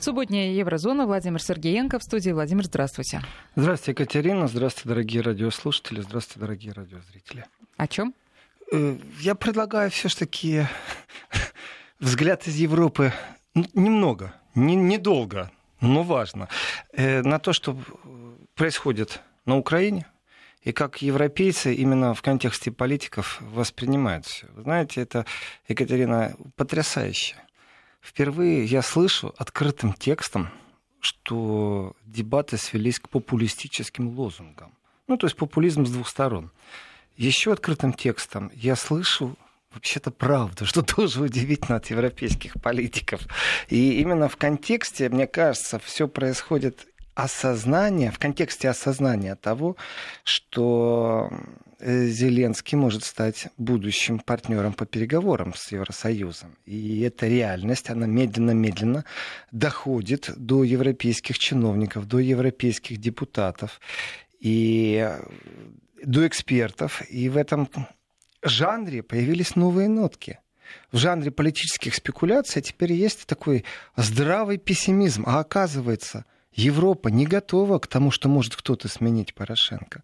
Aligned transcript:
Субботняя 0.00 0.52
Еврозона. 0.52 1.06
Владимир 1.06 1.42
Сергеенко 1.42 1.98
в 1.98 2.02
студии. 2.02 2.30
Владимир, 2.30 2.64
здравствуйте. 2.64 3.22
Здравствуйте, 3.56 4.02
Екатерина. 4.02 4.48
Здравствуйте, 4.48 4.88
дорогие 4.88 5.22
радиослушатели. 5.22 6.00
Здравствуйте, 6.00 6.40
дорогие 6.40 6.72
радиозрители. 6.72 7.44
О 7.76 7.86
чем? 7.86 8.14
Э, 8.72 8.96
я 9.20 9.34
предлагаю 9.34 9.90
все-таки 9.90 10.66
взгляд 12.00 12.46
из 12.46 12.56
Европы 12.56 13.12
немного, 13.74 14.34
недолго, 14.54 15.50
но 15.80 16.02
важно, 16.02 16.48
э, 16.92 17.22
на 17.22 17.38
то, 17.38 17.52
что 17.52 17.78
происходит 18.54 19.20
на 19.46 19.56
Украине, 19.58 20.06
и 20.62 20.72
как 20.72 21.02
европейцы 21.02 21.74
именно 21.74 22.14
в 22.14 22.22
контексте 22.22 22.70
политиков 22.72 23.38
воспринимают 23.40 24.24
все. 24.24 24.46
Вы 24.54 24.62
знаете, 24.62 25.02
это, 25.02 25.26
Екатерина, 25.68 26.34
потрясающе. 26.56 27.36
Впервые 28.04 28.66
я 28.66 28.82
слышу 28.82 29.34
открытым 29.38 29.94
текстом, 29.94 30.50
что 31.00 31.96
дебаты 32.04 32.58
свелись 32.58 33.00
к 33.00 33.08
популистическим 33.08 34.08
лозунгам. 34.08 34.74
Ну, 35.08 35.16
то 35.16 35.26
есть 35.26 35.36
популизм 35.36 35.86
с 35.86 35.90
двух 35.90 36.08
сторон. 36.08 36.50
Еще 37.16 37.50
открытым 37.50 37.94
текстом 37.94 38.50
я 38.54 38.76
слышу 38.76 39.36
вообще-то 39.72 40.10
правду, 40.10 40.66
что 40.66 40.82
тоже 40.82 41.22
удивительно 41.22 41.76
от 41.76 41.86
европейских 41.86 42.54
политиков. 42.62 43.22
И 43.68 44.00
именно 44.00 44.28
в 44.28 44.36
контексте, 44.36 45.08
мне 45.08 45.26
кажется, 45.26 45.78
все 45.78 46.06
происходит 46.06 46.86
осознание, 47.14 48.10
в 48.10 48.18
контексте 48.18 48.68
осознания 48.68 49.36
того, 49.36 49.76
что 50.24 51.30
э, 51.78 52.06
Зеленский 52.06 52.76
может 52.76 53.04
стать 53.04 53.48
будущим 53.56 54.18
партнером 54.18 54.72
по 54.72 54.86
переговорам 54.86 55.54
с 55.54 55.72
Евросоюзом. 55.72 56.56
И 56.66 57.00
эта 57.00 57.28
реальность, 57.28 57.90
она 57.90 58.06
медленно-медленно 58.06 59.04
доходит 59.52 60.30
до 60.36 60.64
европейских 60.64 61.38
чиновников, 61.38 62.06
до 62.06 62.18
европейских 62.18 62.98
депутатов 62.98 63.80
и 64.40 65.08
э, 65.08 65.24
до 66.04 66.26
экспертов. 66.26 67.02
И 67.08 67.28
в 67.28 67.36
этом 67.36 67.68
жанре 68.42 69.02
появились 69.02 69.56
новые 69.56 69.88
нотки 69.88 70.38
в 70.92 70.98
жанре 70.98 71.30
политических 71.30 71.94
спекуляций 71.94 72.62
теперь 72.62 72.92
есть 72.92 73.26
такой 73.26 73.64
здравый 73.96 74.58
пессимизм. 74.58 75.24
А 75.26 75.40
оказывается, 75.40 76.24
Европа 76.56 77.08
не 77.08 77.26
готова 77.26 77.78
к 77.78 77.88
тому, 77.88 78.10
что 78.10 78.28
может 78.28 78.54
кто-то 78.54 78.88
сменить 78.88 79.34
Порошенко. 79.34 80.02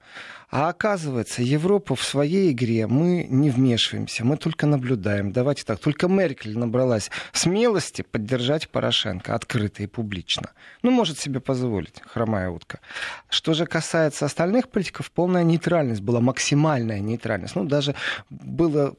А 0.51 0.69
оказывается, 0.69 1.42
Европа 1.42 1.95
в 1.95 2.03
своей 2.03 2.51
игре, 2.51 2.89
мы 2.89 3.25
не 3.29 3.51
вмешиваемся, 3.51 4.25
мы 4.25 4.37
только 4.37 4.67
наблюдаем. 4.67 5.31
Давайте 5.31 5.65
так, 5.65 5.79
только 5.79 6.09
Меркель 6.09 6.59
набралась 6.59 7.11
смелости 7.33 8.03
поддержать 8.03 8.69
Порошенко 8.69 9.34
открыто 9.34 9.84
и 9.84 9.87
публично. 9.87 10.51
Ну, 10.83 10.91
может 10.91 11.20
себе 11.20 11.39
позволить, 11.39 12.03
хромая 12.05 12.51
утка. 12.51 12.81
Что 13.29 13.55
же 13.55 13.64
касается 13.67 14.27
остальных 14.27 14.70
политиков, 14.70 15.11
полная 15.12 15.45
нейтральность 15.45 16.03
была, 16.03 16.20
максимальная 16.20 16.98
нейтральность. 16.98 17.55
Ну, 17.55 17.64
даже 17.64 17.95
было 18.29 18.97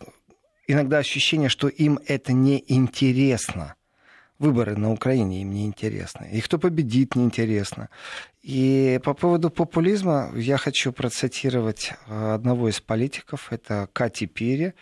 иногда 0.68 1.00
ощущение, 1.00 1.50
что 1.50 1.68
им 1.68 2.00
это 2.06 2.32
не 2.32 2.64
интересно 2.68 3.76
выборы 4.42 4.76
на 4.76 4.92
Украине 4.92 5.44
им 5.44 5.52
не 5.52 5.66
интересны. 5.66 6.30
И 6.34 6.42
кто 6.42 6.58
победит, 6.58 7.16
не 7.16 7.24
интересно. 7.24 7.90
И 8.42 9.00
по 9.04 9.14
поводу 9.14 9.52
популизма 9.52 10.32
я 10.36 10.58
хочу 10.58 10.92
процитировать 10.92 11.94
э, 12.08 12.34
одного 12.34 12.68
из 12.68 12.82
политиков, 12.82 13.54
это 13.54 13.88
Кати 13.94 14.26
Пири. 14.26 14.74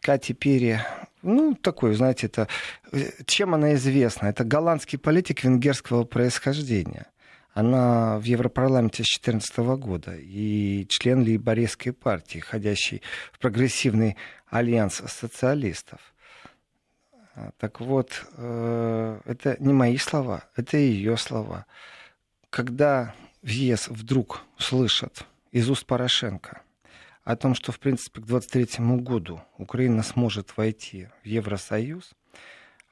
Кати 0.00 0.34
Пири, 0.34 0.80
ну, 1.22 1.54
такой, 1.54 1.94
знаете, 1.94 2.26
это... 2.26 2.48
Э, 2.90 3.10
чем 3.24 3.54
она 3.54 3.74
известна? 3.74 4.26
Это 4.26 4.42
голландский 4.42 4.98
политик 4.98 5.44
венгерского 5.44 6.02
происхождения. 6.04 7.06
Она 7.54 8.18
в 8.18 8.24
Европарламенте 8.24 9.04
с 9.04 9.20
2014 9.20 9.58
года 9.78 10.16
и 10.16 10.86
член 10.88 11.22
лейбористской 11.22 11.92
партии, 11.92 12.40
ходящий 12.40 13.02
в 13.30 13.38
прогрессивный 13.38 14.16
альянс 14.48 15.02
социалистов. 15.06 16.11
А, 17.34 17.50
так 17.58 17.80
вот, 17.80 18.26
э, 18.36 19.20
это 19.24 19.56
не 19.58 19.72
мои 19.72 19.96
слова, 19.96 20.44
это 20.54 20.76
ее 20.76 21.16
слова. 21.16 21.66
Когда 22.50 23.14
в 23.42 23.48
ЕС 23.48 23.88
вдруг 23.88 24.42
слышат 24.58 25.24
из 25.50 25.70
уст 25.70 25.86
Порошенко 25.86 26.62
о 27.24 27.36
том, 27.36 27.54
что, 27.54 27.72
в 27.72 27.78
принципе, 27.78 28.20
к 28.20 28.26
2023 28.26 28.96
году 28.98 29.40
Украина 29.56 30.02
сможет 30.02 30.56
войти 30.56 31.08
в 31.22 31.26
Евросоюз, 31.26 32.12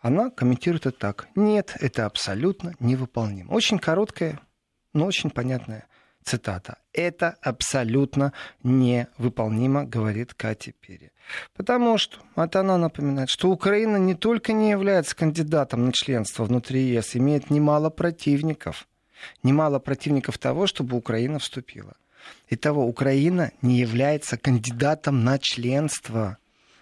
она 0.01 0.31
комментирует 0.31 0.87
это 0.87 0.99
так. 0.99 1.29
Нет, 1.35 1.77
это 1.79 2.07
абсолютно 2.07 2.73
невыполнимо. 2.81 3.53
Очень 3.53 3.79
короткая, 3.79 4.41
но 4.95 5.05
очень 5.05 5.31
понятная 5.31 5.87
цитата. 6.31 6.77
Это 6.93 7.35
абсолютно 7.43 8.33
невыполнимо, 8.63 9.85
говорит 9.85 10.35
Катя 10.35 10.73
Перри. 10.81 11.11
Потому 11.57 11.99
что, 11.99 12.19
вот 12.37 12.57
она 12.57 12.79
напоминает, 12.79 13.29
что 13.29 13.51
Украина 13.51 13.97
не 13.97 14.15
только 14.15 14.53
не 14.53 14.71
является 14.71 15.17
кандидатом 15.17 15.87
на 15.87 15.93
членство 15.93 16.45
внутри 16.45 16.81
ЕС, 16.81 17.17
имеет 17.17 17.51
немало 17.51 17.91
противников. 17.91 18.87
Немало 19.43 19.79
противников 19.81 20.39
того, 20.39 20.67
чтобы 20.67 20.97
Украина 20.97 21.39
вступила. 21.39 21.95
Итого, 22.49 22.87
Украина 22.87 23.51
не 23.63 23.79
является 23.79 24.37
кандидатом 24.37 25.25
на 25.25 25.39
членство. 25.39 26.39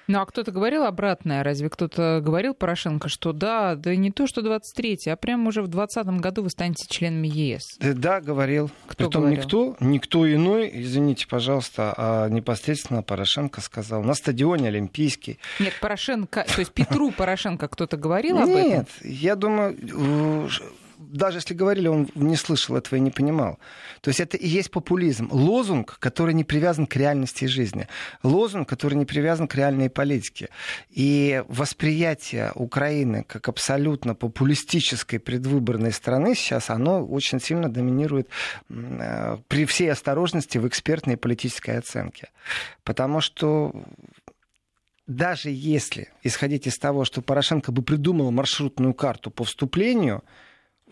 Ну 0.09 0.21
а 0.21 0.27
кто-то 0.27 0.51
говорил 0.53 0.85
обратное? 0.85 1.45
Разве 1.45 1.69
кто-то 1.69 2.21
говорил 2.25 2.55
Порошенко, 2.55 3.11
что 3.11 3.35
да, 3.35 3.75
да 3.75 3.95
не 3.95 4.11
то, 4.11 4.27
что 4.27 4.41
23-й, 4.41 5.13
а 5.13 5.17
прямо 5.17 5.49
уже 5.49 5.61
в 5.61 5.69
2020 5.69 6.21
году 6.21 6.43
вы 6.43 6.51
станете 6.51 6.87
членами 6.89 7.29
ЕС? 7.29 7.77
Да, 7.79 7.93
да 7.93 8.21
говорил. 8.23 8.71
Кто 8.87 9.05
Притом 9.05 9.23
говорил? 9.25 9.43
никто, 9.43 9.77
никто 9.81 10.35
иной, 10.35 10.71
извините, 10.73 11.27
пожалуйста, 11.29 11.93
а 11.97 12.29
непосредственно 12.31 13.03
Порошенко 13.03 13.61
сказал 13.61 14.03
на 14.03 14.15
стадионе 14.15 14.69
Олимпийский. 14.69 15.39
Нет, 15.61 15.75
Порошенко, 15.79 16.47
то 16.55 16.61
есть 16.61 16.73
Петру 16.73 17.11
Порошенко 17.11 17.69
кто-то 17.69 17.99
говорил 17.99 18.39
об 18.39 18.49
этом? 18.49 18.71
Нет, 18.71 18.89
я 19.03 19.37
думаю, 19.37 20.49
даже 20.99 21.39
если 21.39 21.55
говорили, 21.55 21.89
он 21.89 22.09
не 22.15 22.37
слышал 22.37 22.77
этого 22.77 22.97
и 22.97 23.01
не 23.01 23.11
понимал. 23.11 23.59
То 24.01 24.09
есть 24.09 24.21
это 24.21 24.37
и 24.37 24.47
есть 24.47 24.71
популизм. 24.71 25.29
Лозунг, 25.31 25.99
который 25.99 26.35
не 26.35 26.45
привязан 26.45 26.87
к 26.87 26.97
реальности 26.97 27.45
жизни. 27.47 27.89
Лозунг, 28.23 28.69
который 28.69 28.95
не 28.95 29.05
привязан 29.05 29.47
к 29.47 29.55
реальной 29.55 29.91
политике. 29.91 30.49
И 30.91 31.43
восприятие 31.49 32.53
Украины 32.55 33.25
как 33.25 33.49
абсолютно 33.49 34.15
популистической 34.15 35.21
предвыборной 35.21 35.93
страны 35.93 36.35
сейчас, 36.35 36.71
оно 36.71 37.05
очень 37.05 37.41
сильно 37.41 37.69
доминирует 37.69 38.29
э, 38.69 39.39
при 39.47 39.65
всей 39.67 39.93
осторожности 39.93 40.59
в 40.59 40.67
экспертной 40.67 41.15
и 41.15 41.17
политической 41.17 41.79
оценке. 41.79 42.29
Потому 42.83 43.21
что 43.21 43.73
даже 45.07 45.51
если 45.51 46.09
исходить 46.23 46.67
из 46.67 46.79
того, 46.79 47.05
что 47.05 47.23
Порошенко 47.23 47.73
бы 47.73 47.83
придумал 47.83 48.31
маршрутную 48.31 48.93
карту 48.95 49.31
по 49.31 49.45
вступлению, 49.45 50.23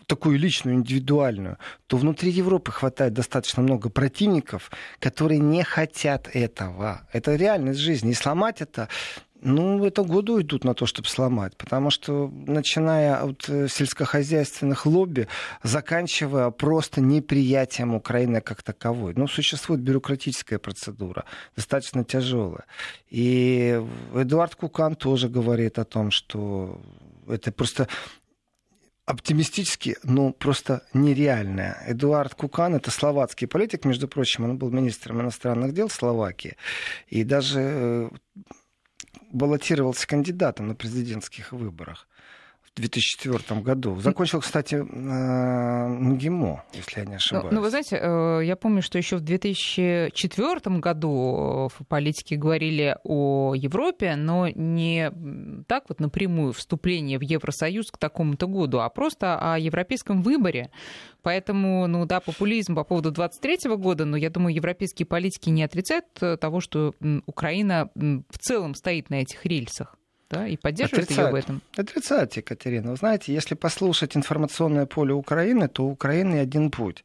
такую 0.07 0.39
личную, 0.39 0.77
индивидуальную, 0.77 1.57
то 1.87 1.97
внутри 1.97 2.31
Европы 2.31 2.71
хватает 2.71 3.13
достаточно 3.13 3.61
много 3.61 3.89
противников, 3.89 4.71
которые 4.99 5.39
не 5.39 5.63
хотят 5.63 6.29
этого. 6.33 7.01
Это 7.11 7.35
реальность 7.35 7.79
жизни. 7.79 8.11
И 8.11 8.15
сломать 8.15 8.61
это 8.61 8.87
ну, 9.41 9.85
это 9.85 10.03
годы 10.03 10.31
уйдут 10.31 10.63
на 10.63 10.73
то, 10.73 10.85
чтобы 10.87 11.07
сломать, 11.07 11.55
потому 11.57 11.91
что, 11.91 12.31
начиная 12.47 13.21
от 13.21 13.47
э, 13.49 13.67
сельскохозяйственных 13.67 14.87
лобби, 14.87 15.27
заканчивая 15.61 16.49
просто 16.49 17.01
неприятием 17.01 17.93
Украины 17.93 18.41
как 18.41 18.63
таковой. 18.63 19.13
Ну, 19.15 19.27
существует 19.27 19.81
бюрократическая 19.81 20.57
процедура, 20.57 21.25
достаточно 21.55 22.03
тяжелая. 22.03 22.65
И 23.11 23.79
Эдуард 24.15 24.55
Кукан 24.55 24.95
тоже 24.95 25.29
говорит 25.29 25.77
о 25.77 25.85
том, 25.85 26.09
что 26.09 26.81
это 27.27 27.51
просто 27.51 27.87
оптимистически, 29.07 29.95
ну, 30.03 30.33
просто 30.33 30.81
нереальное. 30.93 31.81
Эдуард 31.87 32.35
Кукан, 32.35 32.75
это 32.75 32.91
словацкий 32.91 33.47
политик, 33.47 33.85
между 33.85 34.07
прочим, 34.09 34.43
он 34.43 34.57
был 34.57 34.69
министром 34.69 35.21
иностранных 35.21 35.73
дел 35.73 35.89
Словакии, 35.89 36.57
и 37.07 37.23
даже 37.23 37.59
э, 37.61 38.09
баллотировался 39.31 40.05
кандидатом 40.05 40.67
на 40.67 40.75
президентских 40.75 41.53
выборах. 41.53 42.09
2004 42.79 43.61
году. 43.61 43.99
Закончил, 43.99 44.39
кстати, 44.41 44.75
МГИМО, 44.75 46.63
если 46.73 46.99
я 46.99 47.05
не 47.05 47.15
ошибаюсь. 47.15 47.51
Ну, 47.51 47.57
ну, 47.57 47.61
вы 47.61 47.69
знаете, 47.69 47.99
э, 48.01 48.41
я 48.43 48.55
помню, 48.55 48.81
что 48.81 48.97
еще 48.97 49.17
в 49.17 49.21
2004 49.21 50.79
году 50.79 51.69
в 51.73 51.85
политике 51.87 52.35
говорили 52.35 52.97
о 53.03 53.53
Европе, 53.55 54.15
но 54.15 54.47
не 54.49 55.11
так 55.67 55.85
вот 55.89 55.99
напрямую 55.99 56.53
вступление 56.53 57.17
в 57.17 57.21
Евросоюз 57.21 57.91
к 57.91 57.97
такому-то 57.97 58.47
году, 58.47 58.79
а 58.79 58.89
просто 58.89 59.37
о 59.39 59.57
европейском 59.57 60.21
выборе. 60.21 60.69
Поэтому, 61.23 61.87
ну 61.87 62.05
да, 62.05 62.19
популизм 62.19 62.75
по 62.75 62.83
поводу 62.83 63.11
23 63.11 63.75
года, 63.75 64.05
но 64.05 64.17
я 64.17 64.29
думаю, 64.29 64.55
европейские 64.55 65.05
политики 65.05 65.49
не 65.49 65.63
отрицают 65.63 66.05
того, 66.39 66.61
что 66.61 66.93
Украина 67.25 67.89
в 67.95 68.37
целом 68.39 68.75
стоит 68.75 69.09
на 69.09 69.15
этих 69.15 69.45
рельсах. 69.45 69.97
Да, 70.29 70.47
и 70.47 70.57
поддерживает 70.57 71.09
ее 71.11 71.29
в 71.31 71.35
этом. 71.35 71.61
Отрицает, 71.75 72.33
Екатерина. 72.35 72.91
Вы 72.91 72.97
знаете, 72.97 73.33
если 73.33 73.55
послушать 73.55 74.17
информационное 74.17 74.85
поле 74.85 75.13
Украины, 75.13 75.67
то 75.67 75.85
у 75.85 75.91
Украины 75.91 76.39
один 76.39 76.71
путь 76.71 77.03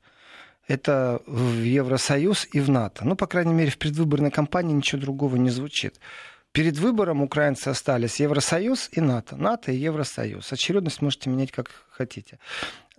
это 0.68 1.20
в 1.26 1.62
Евросоюз 1.62 2.48
и 2.52 2.60
в 2.60 2.70
НАТО. 2.70 3.04
Ну, 3.04 3.16
по 3.16 3.26
крайней 3.26 3.52
мере, 3.52 3.70
в 3.70 3.78
предвыборной 3.78 4.30
кампании 4.30 4.74
ничего 4.74 5.00
другого 5.00 5.36
не 5.36 5.50
звучит. 5.50 5.98
Перед 6.52 6.76
выбором 6.76 7.22
украинцы 7.22 7.68
остались 7.68 8.20
Евросоюз 8.20 8.90
и 8.92 9.00
НАТО. 9.00 9.36
НАТО 9.36 9.72
и 9.72 9.76
Евросоюз. 9.76 10.52
Очередность 10.52 11.02
можете 11.02 11.30
менять 11.30 11.50
как 11.50 11.70
хотите. 11.90 12.38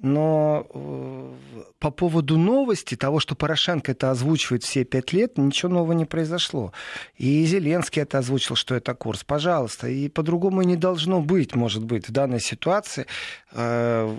Но 0.04 0.68
э, 0.70 1.34
по 1.80 1.90
поводу 1.90 2.38
новости, 2.38 2.96
того, 2.96 3.22
что 3.22 3.36
Порошенко 3.36 3.94
это 3.94 4.12
озвучивает 4.12 4.64
все 4.64 4.84
пять 4.84 5.14
лет, 5.14 5.38
ничего 5.38 5.72
нового 5.72 5.94
не 5.94 6.04
произошло. 6.04 6.74
И 7.18 7.46
Зеленский 7.46 8.02
это 8.02 8.18
озвучил, 8.18 8.56
что 8.56 8.76
это 8.76 8.94
курс. 8.96 9.24
Пожалуйста. 9.24 9.88
И 9.88 10.10
по-другому 10.10 10.62
не 10.64 10.76
должно 10.76 11.22
быть, 11.22 11.56
может 11.56 11.86
быть, 11.86 12.10
в 12.10 12.12
данной 12.12 12.42
ситуации. 12.42 13.08
Э, 13.54 14.14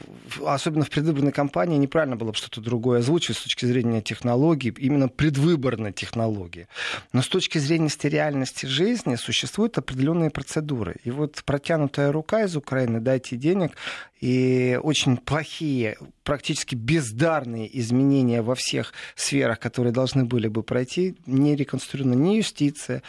особенно 0.46 0.86
в 0.86 0.90
предвыборной 0.90 1.32
кампании 1.32 1.76
неправильно 1.76 2.16
было 2.16 2.30
бы 2.30 2.36
что-то 2.36 2.62
другое 2.62 3.00
озвучивать 3.00 3.36
с 3.36 3.42
точки 3.42 3.66
зрения 3.66 4.00
технологий, 4.00 4.72
именно 4.78 5.08
предвыборной 5.08 5.92
технологии. 5.92 6.66
Но 7.12 7.20
с 7.20 7.28
точки 7.28 7.58
зрения 7.58 7.90
реальности 8.04 8.64
жизни 8.64 9.16
существуют 9.16 9.76
определенные 9.76 10.30
процедуры. 10.30 10.96
И 11.04 11.10
вот 11.10 11.42
протянутая 11.44 12.10
рука 12.10 12.44
из 12.44 12.56
Украины, 12.56 13.00
дайте 13.00 13.36
денег, 13.36 13.72
и 14.20 14.78
очень 14.82 15.18
плохие, 15.18 15.73
практически 16.22 16.74
бездарные 16.74 17.68
изменения 17.80 18.42
во 18.42 18.54
всех 18.54 18.92
сферах, 19.14 19.58
которые 19.58 19.92
должны 19.92 20.24
были 20.24 20.48
бы 20.48 20.62
пройти, 20.62 21.16
не 21.26 21.56
реконструирована 21.56 22.14
ни 22.14 22.36
юстиция, 22.36 23.02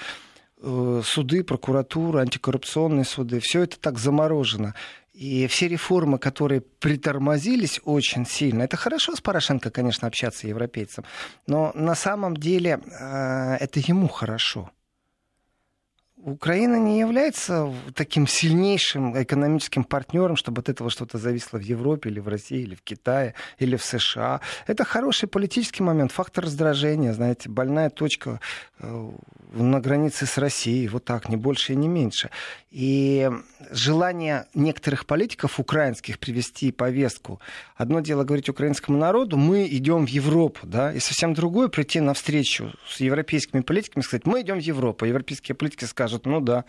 э, 0.62 1.02
суды, 1.04 1.44
прокуратура, 1.44 2.22
антикоррупционные 2.22 3.06
суды, 3.06 3.40
все 3.40 3.64
это 3.64 3.80
так 3.80 4.00
заморожено. 4.00 4.74
И 5.14 5.48
все 5.48 5.70
реформы, 5.70 6.20
которые 6.20 6.60
притормозились 6.60 7.80
очень 7.86 8.26
сильно, 8.26 8.64
это 8.64 8.76
хорошо 8.76 9.16
с 9.16 9.22
Порошенко, 9.22 9.70
конечно, 9.70 10.08
общаться 10.08 10.48
европейцам, 10.48 11.06
но 11.48 11.72
на 11.74 11.96
самом 11.96 12.36
деле 12.36 12.80
э, 12.84 13.58
это 13.62 13.80
ему 13.80 14.10
хорошо. 14.10 14.72
Украина 16.26 16.78
не 16.78 17.00
является 17.00 17.72
таким 17.94 18.26
сильнейшим 18.26 19.22
экономическим 19.22 19.84
партнером, 19.84 20.36
чтобы 20.36 20.62
от 20.62 20.70
этого 20.70 20.90
что-то 20.90 21.20
зависло 21.20 21.60
в 21.60 21.62
Европе 21.62 22.10
или 22.10 22.20
в 22.20 22.28
России, 22.28 22.62
или 22.62 22.74
в 22.74 22.82
Китае, 22.82 23.36
или 23.60 23.76
в 23.76 23.86
США. 23.86 24.42
Это 24.66 24.86
хороший 24.86 25.30
политический 25.30 25.84
момент, 25.84 26.12
фактор 26.12 26.46
раздражения, 26.46 27.14
знаете, 27.14 27.48
больная 27.48 27.92
точка 27.92 28.40
э, 28.80 29.12
на 29.54 29.80
границе 29.80 30.26
с 30.26 30.40
Россией, 30.40 30.88
вот 30.88 31.06
так, 31.06 31.30
не 31.30 31.38
больше 31.38 31.74
и 31.74 31.76
не 31.76 31.88
меньше. 31.88 32.32
И 32.72 33.30
желание 33.70 34.48
некоторых 34.56 35.06
политиков 35.06 35.60
украинских 35.60 36.18
привести 36.18 36.72
повестку. 36.72 37.40
Одно 37.76 38.00
дело 38.00 38.24
говорить 38.24 38.50
украинскому 38.50 38.98
народу, 38.98 39.38
мы 39.38 39.68
идем 39.68 40.08
в 40.08 40.10
Европу, 40.10 40.62
да, 40.64 40.92
и 40.92 41.00
совсем 41.00 41.36
другое 41.36 41.68
прийти 41.68 42.00
навстречу 42.00 42.74
с 42.90 43.00
европейскими 43.00 43.62
политиками 43.62 44.02
сказать, 44.02 44.26
мы 44.26 44.42
идем 44.42 44.56
в 44.56 44.62
Европу. 44.62 45.06
Европейские 45.06 45.56
политики 45.56 45.86
скажут, 45.86 46.15
ну 46.24 46.40
да, 46.40 46.64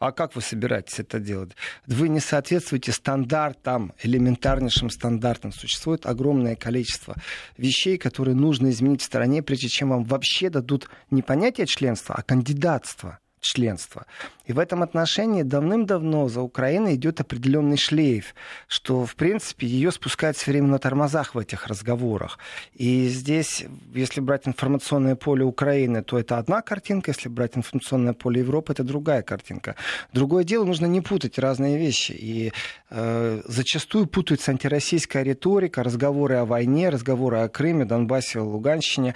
а 0.00 0.12
как 0.12 0.34
вы 0.34 0.40
собираетесь 0.40 0.98
это 0.98 1.20
делать? 1.20 1.52
Вы 1.86 2.08
не 2.08 2.20
соответствуете 2.20 2.90
стандартам, 2.90 3.92
элементарнейшим 4.02 4.90
стандартам. 4.90 5.52
Существует 5.52 6.06
огромное 6.06 6.56
количество 6.56 7.16
вещей, 7.56 7.98
которые 7.98 8.34
нужно 8.34 8.70
изменить 8.70 9.02
в 9.02 9.04
стране, 9.04 9.42
прежде 9.42 9.68
чем 9.68 9.90
вам 9.90 10.04
вообще 10.04 10.50
дадут 10.50 10.88
не 11.10 11.22
понятие 11.22 11.66
членства, 11.66 12.14
а 12.16 12.22
кандидатство 12.22 13.19
членства. 13.40 14.06
И 14.44 14.52
в 14.52 14.58
этом 14.58 14.82
отношении 14.82 15.42
давным-давно 15.42 16.28
за 16.28 16.40
Украиной 16.40 16.94
идет 16.94 17.20
определенный 17.20 17.76
шлейф, 17.76 18.34
что, 18.68 19.06
в 19.06 19.16
принципе, 19.16 19.66
ее 19.66 19.90
спускают 19.92 20.36
все 20.36 20.50
время 20.50 20.68
на 20.68 20.78
тормозах 20.78 21.34
в 21.34 21.38
этих 21.38 21.66
разговорах. 21.66 22.38
И 22.74 23.08
здесь, 23.08 23.64
если 23.94 24.20
брать 24.20 24.46
информационное 24.46 25.16
поле 25.16 25.44
Украины, 25.44 26.02
то 26.02 26.18
это 26.18 26.38
одна 26.38 26.62
картинка, 26.62 27.10
если 27.10 27.28
брать 27.28 27.56
информационное 27.56 28.12
поле 28.12 28.40
Европы, 28.40 28.72
это 28.72 28.84
другая 28.84 29.22
картинка. 29.22 29.76
Другое 30.12 30.44
дело, 30.44 30.64
нужно 30.64 30.86
не 30.86 31.00
путать 31.00 31.38
разные 31.38 31.78
вещи. 31.78 32.12
И 32.12 32.52
э, 32.90 33.42
зачастую 33.46 34.06
путается 34.06 34.50
антироссийская 34.50 35.22
риторика, 35.22 35.82
разговоры 35.82 36.36
о 36.36 36.44
войне, 36.44 36.88
разговоры 36.88 37.38
о 37.38 37.48
Крыме, 37.48 37.84
Донбассе, 37.84 38.40
Луганщине 38.40 39.14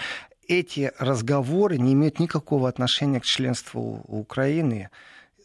эти 0.49 0.93
разговоры 0.99 1.79
не 1.79 1.93
имеют 1.93 2.21
никакого 2.21 2.69
отношения 2.69 3.21
к 3.21 3.25
членству 3.25 4.05
Украины 4.07 4.91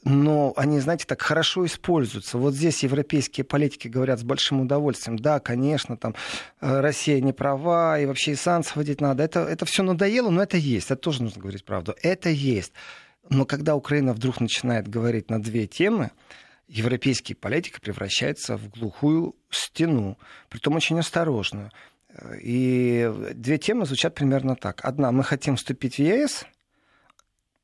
но 0.03 0.53
они, 0.55 0.79
знаете, 0.79 1.05
так 1.05 1.21
хорошо 1.21 1.65
используются. 1.65 2.37
Вот 2.37 2.53
здесь 2.53 2.83
европейские 2.83 3.43
политики 3.43 3.87
говорят 3.87 4.19
с 4.19 4.23
большим 4.23 4.61
удовольствием, 4.61 5.19
да, 5.19 5.39
конечно, 5.39 5.97
там 5.97 6.15
э, 6.61 6.79
Россия 6.79 7.19
не 7.19 7.33
права, 7.33 7.99
и 7.99 8.05
вообще 8.05 8.31
и 8.31 8.35
санкции 8.35 8.73
вводить 8.75 9.01
надо. 9.01 9.23
Это, 9.23 9.41
это 9.41 9.65
все 9.65 9.83
надоело, 9.83 10.29
но 10.29 10.41
это 10.41 10.57
есть, 10.57 10.91
это 10.91 11.01
тоже 11.01 11.23
нужно 11.23 11.41
говорить 11.41 11.65
правду. 11.65 11.95
Это 12.01 12.29
есть. 12.29 12.71
Но 13.29 13.45
когда 13.45 13.75
Украина 13.75 14.13
вдруг 14.13 14.39
начинает 14.39 14.87
говорить 14.87 15.29
на 15.29 15.41
две 15.41 15.67
темы, 15.67 16.11
европейские 16.67 17.35
политики 17.35 17.79
превращаются 17.81 18.57
в 18.57 18.69
глухую 18.69 19.35
стену, 19.49 20.17
притом 20.49 20.75
очень 20.75 20.99
осторожную. 20.99 21.71
И 22.41 23.11
две 23.33 23.57
темы 23.57 23.85
звучат 23.85 24.15
примерно 24.15 24.55
так. 24.55 24.83
Одна, 24.83 25.11
мы 25.11 25.23
хотим 25.23 25.55
вступить 25.55 25.95
в 25.95 25.99
ЕС, 25.99 26.45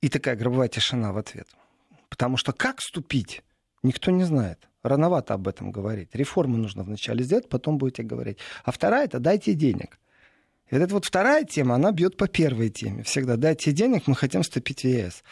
и 0.02 0.10
такая 0.10 0.36
гробовая 0.36 0.68
тишина 0.68 1.12
в 1.12 1.18
ответ. 1.18 1.48
Потому 2.10 2.38
что 2.38 2.54
как 2.54 2.80
вступить, 2.80 3.42
никто 3.84 4.12
не 4.12 4.24
знает. 4.24 4.60
Рановато 4.84 5.34
об 5.34 5.48
этом 5.48 5.72
говорить. 5.72 6.10
Реформы 6.14 6.58
нужно 6.58 6.84
вначале 6.84 7.24
сделать, 7.24 7.50
потом 7.50 7.78
будете 7.80 8.04
говорить. 8.04 8.38
А 8.64 8.72
вторая 8.72 9.06
это 9.06 9.20
дайте 9.20 9.54
денег. 9.54 9.98
И 10.70 10.76
вот 10.76 10.82
эта 10.82 10.94
вот 10.94 11.06
вторая 11.06 11.44
тема, 11.44 11.76
она 11.76 11.92
бьет 11.92 12.18
по 12.18 12.28
первой 12.28 12.70
теме. 12.70 13.04
Всегда 13.04 13.36
дайте 13.36 13.72
денег, 13.72 14.08
мы 14.08 14.16
хотим 14.16 14.44
вступить 14.44 14.82
в 14.82 14.88
ЕС 14.88 15.24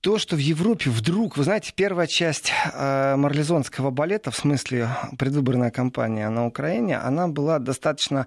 то, 0.00 0.18
что 0.18 0.36
в 0.36 0.38
Европе 0.38 0.90
вдруг, 0.90 1.36
вы 1.36 1.44
знаете, 1.44 1.72
первая 1.74 2.06
часть 2.06 2.52
э, 2.72 3.16
марлезонского 3.16 3.90
балета, 3.90 4.30
в 4.30 4.36
смысле 4.36 4.88
предвыборная 5.18 5.70
кампания 5.70 6.28
на 6.28 6.46
Украине, 6.46 6.98
она 6.98 7.26
была 7.26 7.58
достаточно 7.58 8.26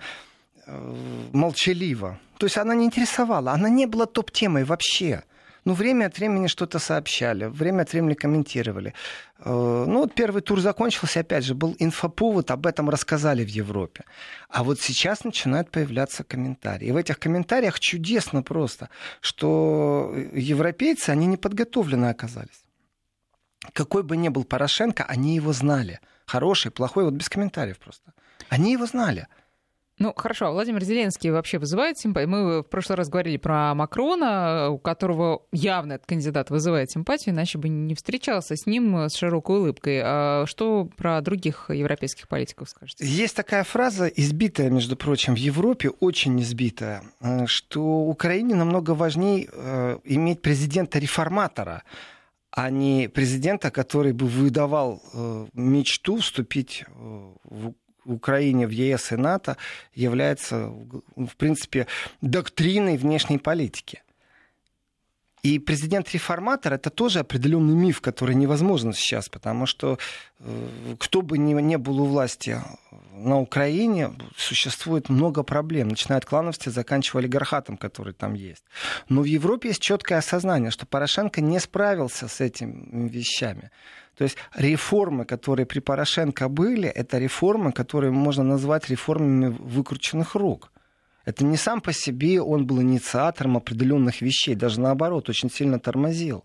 э, 0.66 0.96
молчалива. 1.32 2.20
То 2.38 2.46
есть 2.46 2.58
она 2.58 2.76
не 2.76 2.86
интересовала, 2.86 3.52
она 3.52 3.70
не 3.70 3.86
была 3.86 4.06
топ-темой 4.06 4.64
вообще. 4.66 5.24
Ну, 5.64 5.74
время 5.74 6.08
от 6.08 6.18
времени 6.18 6.48
что-то 6.48 6.80
сообщали, 6.80 7.46
время 7.46 7.84
от 7.84 7.94
времени 7.94 8.16
комментировали. 8.16 8.94
Э, 9.40 9.86
ну, 9.88 10.00
вот 10.00 10.16
первый 10.16 10.42
тур 10.42 10.60
закончился, 10.60 11.20
опять 11.20 11.46
же, 11.46 11.54
был 11.54 11.76
инфоповод, 11.78 12.50
об 12.50 12.66
этом 12.66 12.90
рассказали 12.90 13.46
в 13.46 13.50
Европе. 13.50 14.04
А 14.50 14.64
вот 14.64 14.80
сейчас 14.80 15.24
начинают 15.24 15.70
появляться 15.70 16.24
комментарии. 16.24 16.88
И 16.88 16.92
в 16.92 16.96
этих 16.96 17.20
комментариях 17.20 17.80
чудесно 17.80 18.42
просто, 18.42 18.90
что 19.22 20.16
европейцы, 20.34 21.12
они 21.12 21.28
не 21.28 21.38
подготовлены 21.38 22.08
оказались. 22.08 22.64
Какой 23.74 24.02
бы 24.02 24.18
ни 24.18 24.30
был 24.30 24.44
Порошенко, 24.44 25.04
они 25.04 25.36
его 25.36 25.54
знали. 25.54 26.00
Хороший, 26.26 26.72
плохой, 26.72 27.04
вот 27.04 27.14
без 27.14 27.30
комментариев 27.30 27.78
просто. 27.78 28.14
Они 28.50 28.72
его 28.72 28.88
знали. 28.88 29.28
Ну, 30.02 30.14
хорошо, 30.16 30.48
а 30.48 30.52
Владимир 30.52 30.84
Зеленский 30.84 31.30
вообще 31.30 31.60
вызывает 31.60 32.00
симпатию? 32.00 32.30
Мы 32.32 32.62
в 32.62 32.64
прошлый 32.64 32.98
раз 32.98 33.08
говорили 33.08 33.38
про 33.38 33.76
Макрона, 33.76 34.72
у 34.72 34.80
которого 34.80 35.44
явно 35.52 35.94
этот 35.94 36.08
кандидат 36.08 36.50
вызывает 36.50 36.90
симпатию, 36.90 37.36
иначе 37.36 37.60
бы 37.60 37.70
не 37.70 37.94
встречался 37.94 38.56
с 38.56 38.66
ним 38.66 38.96
с 38.96 39.14
широкой 39.14 39.60
улыбкой. 39.60 40.02
А 40.04 40.46
что 40.48 40.90
про 40.98 41.22
других 41.22 41.70
европейских 41.70 42.28
политиков 42.28 42.68
скажете? 42.70 43.06
Есть 43.06 43.36
такая 43.36 43.64
фраза, 43.64 44.08
избитая, 44.08 44.72
между 44.72 44.96
прочим, 44.96 45.36
в 45.36 45.38
Европе, 45.38 45.90
очень 45.90 46.42
избитая, 46.42 47.04
э, 47.20 47.46
что 47.46 47.84
Украине 47.84 48.56
намного 48.56 48.92
важнее 48.96 49.50
э, 49.54 50.00
иметь 50.06 50.42
президента-реформатора, 50.42 51.84
а 52.50 52.72
не 52.72 53.08
президента, 53.08 53.70
который 53.70 54.14
бы 54.14 54.26
выдавал 54.26 55.00
э, 55.14 55.46
мечту 55.54 56.18
вступить 56.18 56.86
в 57.44 57.76
Украине 58.06 58.68
в 58.68 58.72
ЕС 58.72 59.12
и 59.12 59.16
НАТО 59.16 59.58
является, 59.94 60.74
в 61.16 61.36
принципе, 61.38 61.88
доктриной 62.22 62.98
внешней 62.98 63.38
политики. 63.38 64.02
И 65.44 65.58
президент-реформатор 65.58 66.74
это 66.74 66.92
тоже 66.92 67.20
определенный 67.20 67.74
миф, 67.74 68.00
который 68.00 68.36
невозможен 68.36 68.94
сейчас, 68.94 69.28
потому 69.28 69.66
что 69.66 69.98
э, 70.40 70.96
кто 71.00 71.24
бы 71.24 71.40
ни, 71.40 71.60
ни 71.60 71.78
был 71.78 72.02
у 72.02 72.06
власти 72.06 72.62
на 73.12 73.40
Украине, 73.40 74.14
существует 74.38 75.10
много 75.10 75.42
проблем, 75.42 75.88
начиная 75.88 76.20
от 76.20 76.26
клановости, 76.26 76.70
заканчивая 76.70 77.24
олигархатом, 77.24 77.78
который 77.78 78.14
там 78.14 78.36
есть. 78.36 78.64
Но 79.10 79.22
в 79.22 79.26
Европе 79.26 79.70
есть 79.70 79.82
четкое 79.82 80.20
осознание, 80.20 80.70
что 80.70 80.86
Порошенко 80.86 81.42
не 81.42 81.60
справился 81.60 82.28
с 82.28 82.40
этими 82.40 83.10
вещами. 83.10 83.72
То 84.18 84.24
есть 84.26 84.38
реформы, 84.56 85.26
которые 85.26 85.66
при 85.66 85.80
Порошенко 85.80 86.50
были, 86.50 86.88
это 86.90 87.18
реформы, 87.18 87.72
которые 87.72 88.12
можно 88.12 88.44
назвать 88.44 88.90
реформами 88.90 89.48
выкрученных 89.48 90.36
рук. 90.36 90.72
Это 91.26 91.46
не 91.46 91.58
сам 91.58 91.82
по 91.82 91.94
себе 91.94 92.42
он 92.42 92.66
был 92.66 92.82
инициатором 92.82 93.58
определенных 93.58 94.22
вещей, 94.22 94.56
даже 94.56 94.82
наоборот, 94.82 95.30
очень 95.30 95.52
сильно 95.52 95.80
тормозил. 95.80 96.44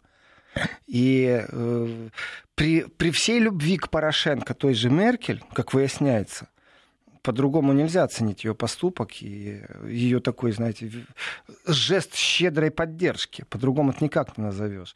И 0.87 1.45
э, 1.49 2.09
при, 2.55 2.85
при 2.85 3.11
всей 3.11 3.41
любви 3.41 3.77
к 3.77 3.91
Порошенко, 3.91 4.55
той 4.55 4.75
же 4.75 4.91
Меркель, 4.91 5.43
как 5.53 5.75
выясняется, 5.75 6.49
по-другому 7.23 7.73
нельзя 7.73 8.05
оценить 8.05 8.45
ее 8.45 8.55
поступок 8.55 9.21
и 9.21 9.61
ее 9.87 10.21
такой, 10.21 10.53
знаете, 10.53 10.91
жест 11.67 12.15
щедрой 12.15 12.71
поддержки. 12.71 13.45
По-другому 13.51 13.91
это 13.91 14.05
никак 14.05 14.39
не 14.39 14.45
назовешь. 14.45 14.95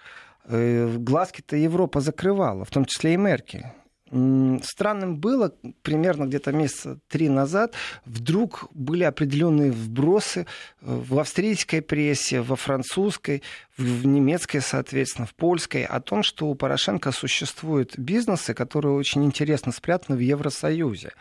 Э, 0.53 0.97
глазки-то 0.99 1.57
Европа 1.57 2.01
закрывала, 2.01 2.65
в 2.65 2.71
том 2.71 2.85
числе 2.85 3.15
и 3.15 3.17
Меркель. 3.17 3.67
Странным 4.11 5.19
было, 5.19 5.55
примерно 5.83 6.25
где-то 6.25 6.51
месяца 6.51 6.99
три 7.07 7.29
назад, 7.29 7.75
вдруг 8.05 8.67
были 8.75 9.05
определенные 9.05 9.71
вбросы 9.71 10.41
э, 10.41 10.45
в 10.81 11.17
австрийской 11.21 11.81
прессе, 11.81 12.41
во 12.41 12.57
французской, 12.57 13.43
в 13.81 14.07
немецкой, 14.07 14.61
соответственно, 14.61 15.27
в 15.27 15.35
польской, 15.35 15.85
о 15.85 16.01
том, 16.01 16.23
что 16.23 16.47
у 16.47 16.55
Порошенко 16.55 17.13
существуют 17.13 17.99
бизнесы, 17.99 18.55
которые 18.55 18.95
очень 18.95 19.25
интересно 19.25 19.73
спрятаны 19.73 20.17
в 20.17 20.21
Евросоюзе. 20.21 21.13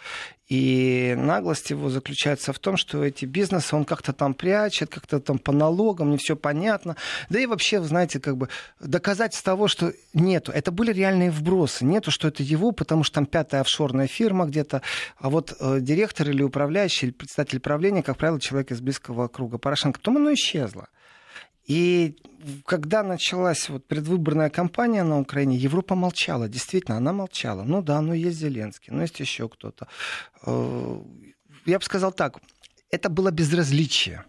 И 0.49 1.13
наглость 1.15 1.69
его 1.69 1.89
заключается 1.89 2.53
в 2.53 2.59
том, 2.59 2.75
что 2.75 3.05
эти 3.05 3.25
бизнесы 3.25 3.75
он 3.75 3.85
как-то 3.85 4.13
там 4.13 4.33
прячет, 4.33 4.89
как-то 4.89 5.19
там 5.19 5.37
по 5.37 5.51
налогам, 5.51 6.09
не 6.09 6.17
все 6.17 6.35
понятно. 6.35 6.95
Да 7.29 7.39
и 7.39 7.45
вообще, 7.45 7.79
вы 7.79 7.85
знаете, 7.85 8.19
как 8.19 8.35
бы 8.35 8.49
доказательств 8.79 9.45
того, 9.45 9.67
что 9.67 9.93
нету. 10.13 10.51
Это 10.51 10.71
были 10.71 10.91
реальные 10.91 11.29
вбросы. 11.29 11.85
Нету, 11.85 12.09
что 12.09 12.27
это 12.27 12.41
его, 12.41 12.71
потому 12.71 13.03
что 13.03 13.15
там 13.15 13.25
пятая 13.27 13.61
офшорная 13.61 14.07
фирма 14.07 14.47
где-то. 14.47 14.81
А 15.17 15.29
вот 15.29 15.55
э, 15.59 15.79
директор 15.81 16.27
или 16.27 16.41
управляющий, 16.41 17.07
или 17.07 17.13
представитель 17.13 17.59
правления, 17.59 18.01
как 18.01 18.17
правило, 18.17 18.39
человек 18.41 18.71
из 18.71 18.81
близкого 18.81 19.27
круга 19.27 19.59
Порошенко. 19.59 19.99
Потом 19.99 20.17
оно 20.17 20.33
исчезло. 20.33 20.87
И 21.69 22.15
когда 22.65 23.03
началась 23.03 23.69
вот 23.69 23.85
предвыборная 23.85 24.49
кампания 24.49 25.03
на 25.03 25.19
Украине, 25.19 25.55
Европа 25.55 25.93
молчала. 25.93 26.49
Действительно, 26.49 26.97
она 26.97 27.13
молчала. 27.13 27.61
Ну 27.61 27.83
да, 27.83 28.01
ну 28.01 28.13
есть 28.13 28.39
Зеленский, 28.39 28.91
ну 28.91 29.01
есть 29.01 29.19
еще 29.19 29.47
кто-то. 29.47 29.87
Э, 30.47 30.99
я 31.67 31.77
бы 31.77 31.85
сказал 31.85 32.11
так, 32.11 32.39
это 32.89 33.09
было 33.09 33.29
безразличие. 33.29 34.25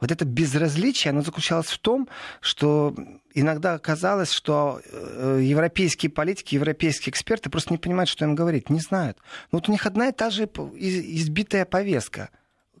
Вот 0.00 0.10
это 0.10 0.24
безразличие, 0.24 1.10
оно 1.10 1.20
заключалось 1.20 1.66
в 1.66 1.78
том, 1.78 2.08
что 2.40 2.94
иногда 3.34 3.78
казалось, 3.78 4.32
что 4.32 4.80
э, 4.82 5.40
европейские 5.42 6.08
политики, 6.08 6.54
европейские 6.54 7.10
эксперты 7.10 7.50
просто 7.50 7.74
не 7.74 7.78
понимают, 7.78 8.08
что 8.08 8.24
им 8.24 8.34
говорить, 8.34 8.70
не 8.70 8.80
знают. 8.80 9.18
Но 9.52 9.58
вот 9.58 9.68
у 9.68 9.72
них 9.72 9.84
одна 9.84 10.08
и 10.08 10.12
та 10.12 10.30
же 10.30 10.44
избитая 10.44 11.66
повестка, 11.66 12.30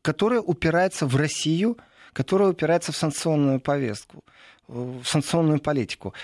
которая 0.00 0.40
упирается 0.40 1.04
в 1.04 1.16
Россию– 1.16 1.76
которая 2.12 2.50
упирается 2.50 2.92
в 2.92 2.96
санкционную 2.96 3.60
повестку, 3.60 4.24
в 4.68 5.04
санкционную 5.04 5.60
политику. 5.60 6.14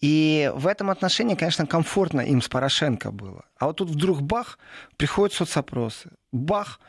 И 0.00 0.50
в 0.54 0.66
этом 0.66 0.90
отношении, 0.90 1.34
конечно, 1.34 1.66
комфортно 1.66 2.20
им 2.20 2.40
с 2.40 2.48
Порошенко 2.48 3.10
было. 3.10 3.44
А 3.58 3.66
вот 3.66 3.76
тут 3.76 3.90
вдруг 3.90 4.22
бах, 4.22 4.58
приходят 4.96 5.34
соцопросы. 5.34 6.10
Бах, 6.30 6.80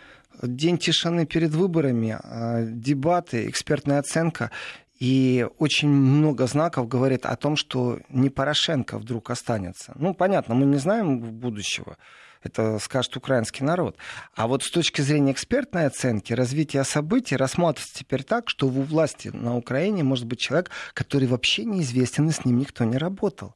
день 0.43 0.77
тишины 0.77 1.25
перед 1.25 1.51
выборами, 1.51 2.17
а, 2.21 2.63
дебаты, 2.63 3.49
экспертная 3.49 3.99
оценка. 3.99 4.51
И 4.99 5.47
очень 5.57 5.89
много 5.89 6.45
знаков 6.45 6.87
говорит 6.87 7.25
о 7.25 7.35
том, 7.35 7.55
что 7.55 7.99
не 8.09 8.29
Порошенко 8.29 8.99
вдруг 8.99 9.29
останется. 9.29 9.93
Ну, 9.95 10.13
понятно, 10.13 10.55
мы 10.55 10.65
не 10.65 10.77
знаем 10.77 11.19
будущего 11.19 11.97
это 12.41 12.79
скажет 12.79 13.15
украинский 13.17 13.65
народ. 13.65 13.97
А 14.33 14.47
вот 14.47 14.63
с 14.63 14.71
точки 14.71 15.01
зрения 15.01 15.31
экспертной 15.31 15.85
оценки, 15.85 16.33
развития 16.33 16.83
событий 16.83 17.35
рассматривается 17.35 17.99
теперь 17.99 18.23
так, 18.23 18.49
что 18.49 18.67
у 18.67 18.69
власти 18.69 19.29
на 19.29 19.57
Украине 19.57 20.03
может 20.03 20.25
быть 20.25 20.39
человек, 20.39 20.71
который 20.93 21.27
вообще 21.27 21.65
неизвестен, 21.65 22.29
и 22.29 22.31
с 22.31 22.45
ним 22.45 22.57
никто 22.57 22.83
не 22.83 22.97
работал. 22.97 23.55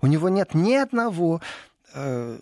У 0.00 0.06
него 0.06 0.28
нет 0.28 0.54
ни 0.54 0.74
одного 0.74 1.40
э. 1.94 2.40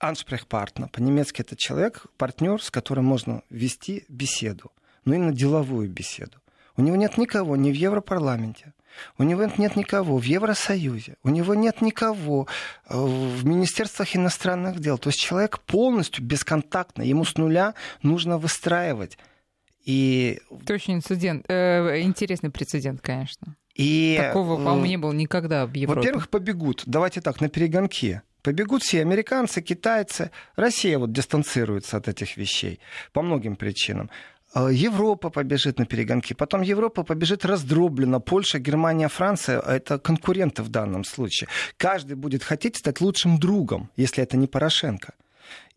По-немецки 0.00 1.42
это 1.42 1.56
человек, 1.56 2.06
партнер, 2.16 2.62
с 2.62 2.70
которым 2.70 3.04
можно 3.04 3.42
вести 3.50 4.06
беседу, 4.08 4.72
но 5.04 5.14
именно 5.14 5.34
деловую 5.34 5.90
беседу. 5.90 6.38
У 6.76 6.82
него 6.82 6.96
нет 6.96 7.18
никого 7.18 7.56
ни 7.56 7.70
в 7.70 7.74
Европарламенте, 7.74 8.72
у 9.18 9.22
него 9.22 9.44
нет 9.56 9.76
никого 9.76 10.18
в 10.18 10.24
Евросоюзе, 10.24 11.16
у 11.22 11.28
него 11.28 11.54
нет 11.54 11.80
никого 11.80 12.46
э, 12.88 12.96
в 12.96 13.44
Министерствах 13.44 14.16
иностранных 14.16 14.80
дел. 14.80 14.98
То 14.98 15.08
есть 15.10 15.20
человек 15.20 15.60
полностью 15.60 16.24
бесконтактно, 16.24 17.02
ему 17.02 17.24
с 17.24 17.36
нуля 17.36 17.74
нужно 18.02 18.38
выстраивать. 18.38 19.18
И... 19.84 20.40
Это 20.62 20.74
очень 20.74 20.94
инцидент, 20.94 21.44
э, 21.48 22.00
интересный 22.02 22.50
прецедент, 22.50 23.00
конечно. 23.00 23.56
И, 23.74 24.16
Такого, 24.20 24.56
по-моему, 24.56 24.84
не 24.84 24.96
было 24.98 25.12
никогда 25.12 25.66
в 25.66 25.74
Европе. 25.74 26.00
Во-первых, 26.00 26.28
побегут, 26.28 26.82
давайте 26.86 27.20
так, 27.20 27.40
на 27.40 27.48
перегонке. 27.48 28.22
Побегут 28.42 28.82
все 28.82 29.00
американцы, 29.00 29.60
китайцы. 29.60 30.30
Россия 30.56 30.98
вот 30.98 31.12
дистанцируется 31.12 31.96
от 31.96 32.08
этих 32.08 32.36
вещей 32.36 32.80
по 33.12 33.22
многим 33.22 33.56
причинам. 33.56 34.10
А, 34.52 34.68
Европа 34.68 35.30
побежит 35.30 35.78
на 35.78 35.86
перегонки, 35.86 36.34
потом 36.34 36.62
Европа 36.62 37.04
побежит 37.04 37.44
раздроблена. 37.44 38.18
Польша, 38.20 38.58
Германия, 38.58 39.08
Франция— 39.08 39.60
это 39.66 39.98
конкуренты 39.98 40.62
в 40.62 40.68
данном 40.68 41.04
случае. 41.04 41.48
Каждый 41.76 42.16
будет 42.16 42.42
хотеть 42.42 42.76
стать 42.76 43.00
лучшим 43.00 43.38
другом, 43.38 43.90
если 43.96 44.22
это 44.22 44.36
не 44.36 44.48
Порошенко. 44.48 45.14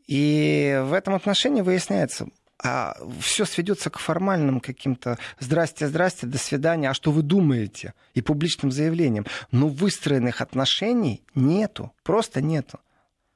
И 0.08 0.82
в 0.86 0.94
этом 0.94 1.14
отношении 1.14 1.62
выясняется, 1.62 2.28
а 2.62 2.96
все 3.20 3.46
сведется 3.46 3.90
к 3.90 4.00
формальным 4.00 4.60
каким-то 4.60 5.18
«здрасте, 5.40 5.88
здрасте, 5.88 6.26
до 6.26 6.38
свидания, 6.38 6.90
а 6.90 6.94
что 6.94 7.12
вы 7.12 7.22
думаете?» 7.22 7.94
и 8.16 8.22
публичным 8.22 8.72
заявлением. 8.72 9.26
Но 9.52 9.68
выстроенных 9.68 10.42
отношений 10.42 11.22
нету, 11.36 11.92
просто 12.04 12.42
нету. 12.42 12.80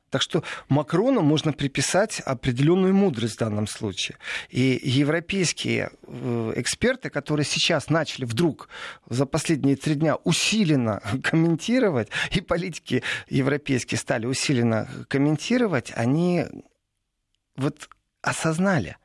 Так 0.10 0.22
что 0.22 0.44
Макрону 0.70 1.22
можно 1.22 1.52
приписать 1.52 2.22
определенную 2.22 2.94
мудрость 2.94 3.36
в 3.36 3.40
данном 3.40 3.68
случае. 3.68 4.18
И 4.50 4.80
европейские 4.82 5.92
э, 6.04 6.54
эксперты, 6.56 7.10
которые 7.10 7.46
сейчас 7.46 7.90
начали 7.90 8.24
вдруг 8.24 8.70
за 9.10 9.26
последние 9.26 9.76
три 9.76 9.96
дня 9.96 10.16
усиленно 10.16 11.02
комментировать, 11.24 12.10
и 12.32 12.40
политики 12.40 13.04
европейские 13.30 13.98
стали 13.98 14.26
усиленно 14.26 14.88
комментировать, 15.10 15.92
они 15.94 16.46
вот 17.58 17.90
осознали, 18.22 18.98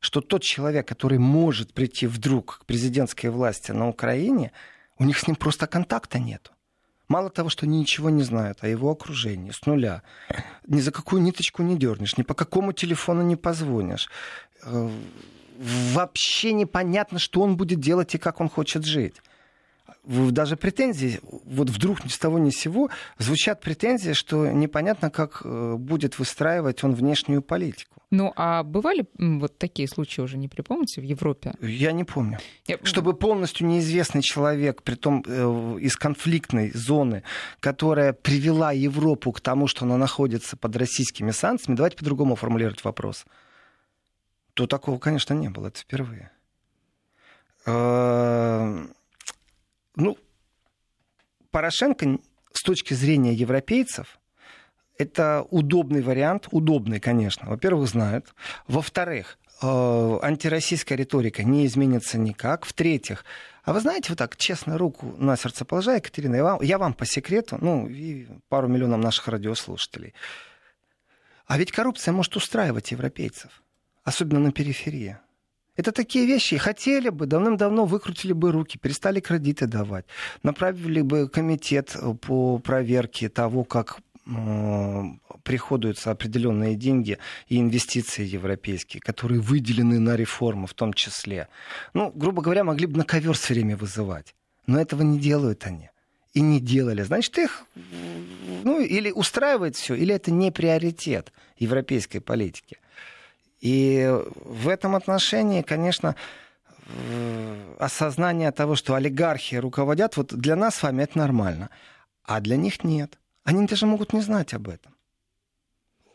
что 0.00 0.22
тот 0.22 0.42
человек, 0.42 0.88
который 0.88 1.18
может 1.18 1.74
прийти 1.74 2.06
вдруг 2.06 2.60
к 2.60 2.64
президентской 2.64 3.26
власти 3.26 3.72
на 3.72 3.88
Украине, 3.88 4.52
у 4.98 5.04
них 5.04 5.18
с 5.18 5.26
ним 5.26 5.36
просто 5.36 5.66
контакта 5.66 6.18
нету. 6.18 6.52
Мало 7.08 7.30
того, 7.30 7.48
что 7.48 7.66
ничего 7.66 8.10
не 8.10 8.22
знают 8.22 8.58
о 8.62 8.68
его 8.68 8.90
окружении 8.90 9.50
с 9.50 9.64
нуля, 9.64 10.02
ни 10.66 10.80
за 10.80 10.92
какую 10.92 11.22
ниточку 11.22 11.62
не 11.62 11.76
дернешь, 11.76 12.18
ни 12.18 12.22
по 12.22 12.34
какому 12.34 12.72
телефону 12.72 13.22
не 13.22 13.36
позвонишь. 13.36 14.10
Э, 14.62 14.90
вообще 15.94 16.52
непонятно, 16.52 17.18
что 17.18 17.40
он 17.40 17.56
будет 17.56 17.80
делать 17.80 18.14
и 18.14 18.18
как 18.18 18.40
он 18.40 18.48
хочет 18.48 18.84
жить 18.84 19.14
даже 20.04 20.56
претензии, 20.56 21.20
вот 21.22 21.70
вдруг 21.70 22.04
ни 22.04 22.08
с 22.08 22.18
того 22.18 22.38
ни 22.38 22.50
с 22.50 22.56
сего, 22.56 22.90
звучат 23.18 23.60
претензии, 23.60 24.12
что 24.12 24.48
непонятно, 24.48 25.10
как 25.10 25.42
э, 25.44 25.74
будет 25.76 26.18
выстраивать 26.18 26.82
он 26.84 26.94
внешнюю 26.94 27.42
политику. 27.42 27.98
Ну, 28.10 28.32
а 28.36 28.62
бывали 28.62 29.06
вот 29.18 29.58
такие 29.58 29.86
случаи 29.86 30.22
уже, 30.22 30.38
не 30.38 30.48
припомните, 30.48 31.02
в 31.02 31.04
Европе? 31.04 31.52
Я 31.60 31.92
не 31.92 32.04
помню. 32.04 32.38
Я... 32.66 32.78
Чтобы 32.82 33.12
полностью 33.12 33.66
неизвестный 33.66 34.22
человек, 34.22 34.82
при 34.82 34.94
том 34.94 35.22
э, 35.26 35.76
из 35.80 35.94
конфликтной 35.96 36.70
зоны, 36.70 37.22
которая 37.60 38.14
привела 38.14 38.72
Европу 38.72 39.30
к 39.32 39.40
тому, 39.40 39.66
что 39.66 39.84
она 39.84 39.98
находится 39.98 40.56
под 40.56 40.74
российскими 40.76 41.32
санкциями, 41.32 41.76
давайте 41.76 41.98
по-другому 41.98 42.34
формулировать 42.34 42.82
вопрос, 42.82 43.26
то 44.54 44.66
такого, 44.66 44.98
конечно, 44.98 45.34
не 45.34 45.50
было. 45.50 45.68
Это 45.68 45.80
впервые. 45.80 46.30
Э, 47.66 48.86
ну, 49.98 50.16
Порошенко 51.50 52.18
с 52.52 52.62
точки 52.62 52.94
зрения 52.94 53.34
европейцев 53.34 54.18
это 54.96 55.46
удобный 55.50 56.02
вариант, 56.02 56.48
удобный, 56.50 57.00
конечно. 57.00 57.48
Во-первых, 57.48 57.88
знают. 57.88 58.34
Во-вторых, 58.66 59.38
э, 59.62 60.18
антироссийская 60.22 60.98
риторика 60.98 61.44
не 61.44 61.66
изменится 61.66 62.18
никак. 62.18 62.66
В-третьих, 62.66 63.24
а 63.64 63.72
вы 63.72 63.80
знаете, 63.80 64.10
вот 64.10 64.18
так, 64.18 64.36
честно, 64.36 64.76
руку 64.76 65.14
на 65.18 65.36
сердце 65.36 65.64
положа, 65.64 65.94
Екатерина, 65.94 66.36
я 66.36 66.44
вам, 66.44 66.62
я 66.62 66.78
вам 66.78 66.94
по 66.94 67.06
секрету, 67.06 67.58
ну, 67.60 67.86
и 67.88 68.26
пару 68.48 68.68
миллионов 68.68 69.00
наших 69.00 69.28
радиослушателей. 69.28 70.14
А 71.46 71.58
ведь 71.58 71.72
коррупция 71.72 72.12
может 72.12 72.36
устраивать 72.36 72.90
европейцев, 72.90 73.62
особенно 74.04 74.40
на 74.40 74.52
периферии. 74.52 75.18
Это 75.78 75.92
такие 75.92 76.26
вещи. 76.26 76.56
Хотели 76.56 77.08
бы, 77.08 77.26
давным-давно 77.26 77.84
выкрутили 77.84 78.32
бы 78.32 78.50
руки, 78.50 78.78
перестали 78.78 79.20
кредиты 79.20 79.68
давать, 79.68 80.06
направили 80.42 81.02
бы 81.02 81.28
комитет 81.28 81.96
по 82.20 82.58
проверке 82.58 83.28
того, 83.28 83.62
как 83.62 84.00
приходуются 85.44 86.10
определенные 86.10 86.74
деньги 86.74 87.16
и 87.46 87.60
инвестиции 87.60 88.24
европейские, 88.24 89.00
которые 89.00 89.40
выделены 89.40 90.00
на 90.00 90.16
реформы 90.16 90.66
в 90.66 90.74
том 90.74 90.92
числе. 90.92 91.46
Ну, 91.94 92.10
грубо 92.12 92.42
говоря, 92.42 92.64
могли 92.64 92.86
бы 92.86 92.98
на 92.98 93.04
ковер 93.04 93.34
все 93.34 93.54
время 93.54 93.76
вызывать. 93.76 94.34
Но 94.66 94.80
этого 94.80 95.02
не 95.02 95.18
делают 95.20 95.64
они. 95.64 95.90
и 96.34 96.40
не 96.40 96.60
делали, 96.60 97.02
значит, 97.02 97.38
их 97.38 97.64
ну, 98.64 98.80
или 98.80 99.10
устраивает 99.10 99.76
все, 99.76 99.94
или 99.94 100.14
это 100.14 100.30
не 100.30 100.50
приоритет 100.50 101.32
европейской 101.58 102.20
политики. 102.20 102.78
И 103.60 104.08
в 104.44 104.68
этом 104.68 104.94
отношении, 104.94 105.62
конечно, 105.62 106.14
осознание 107.78 108.50
того, 108.52 108.76
что 108.76 108.94
олигархи 108.94 109.56
руководят, 109.56 110.16
вот 110.16 110.34
для 110.34 110.56
нас 110.56 110.76
с 110.76 110.82
вами 110.82 111.02
это 111.02 111.18
нормально, 111.18 111.70
а 112.24 112.40
для 112.40 112.56
них 112.56 112.84
нет. 112.84 113.18
Они 113.44 113.66
даже 113.66 113.86
могут 113.86 114.12
не 114.12 114.20
знать 114.20 114.54
об 114.54 114.68
этом. 114.68 114.94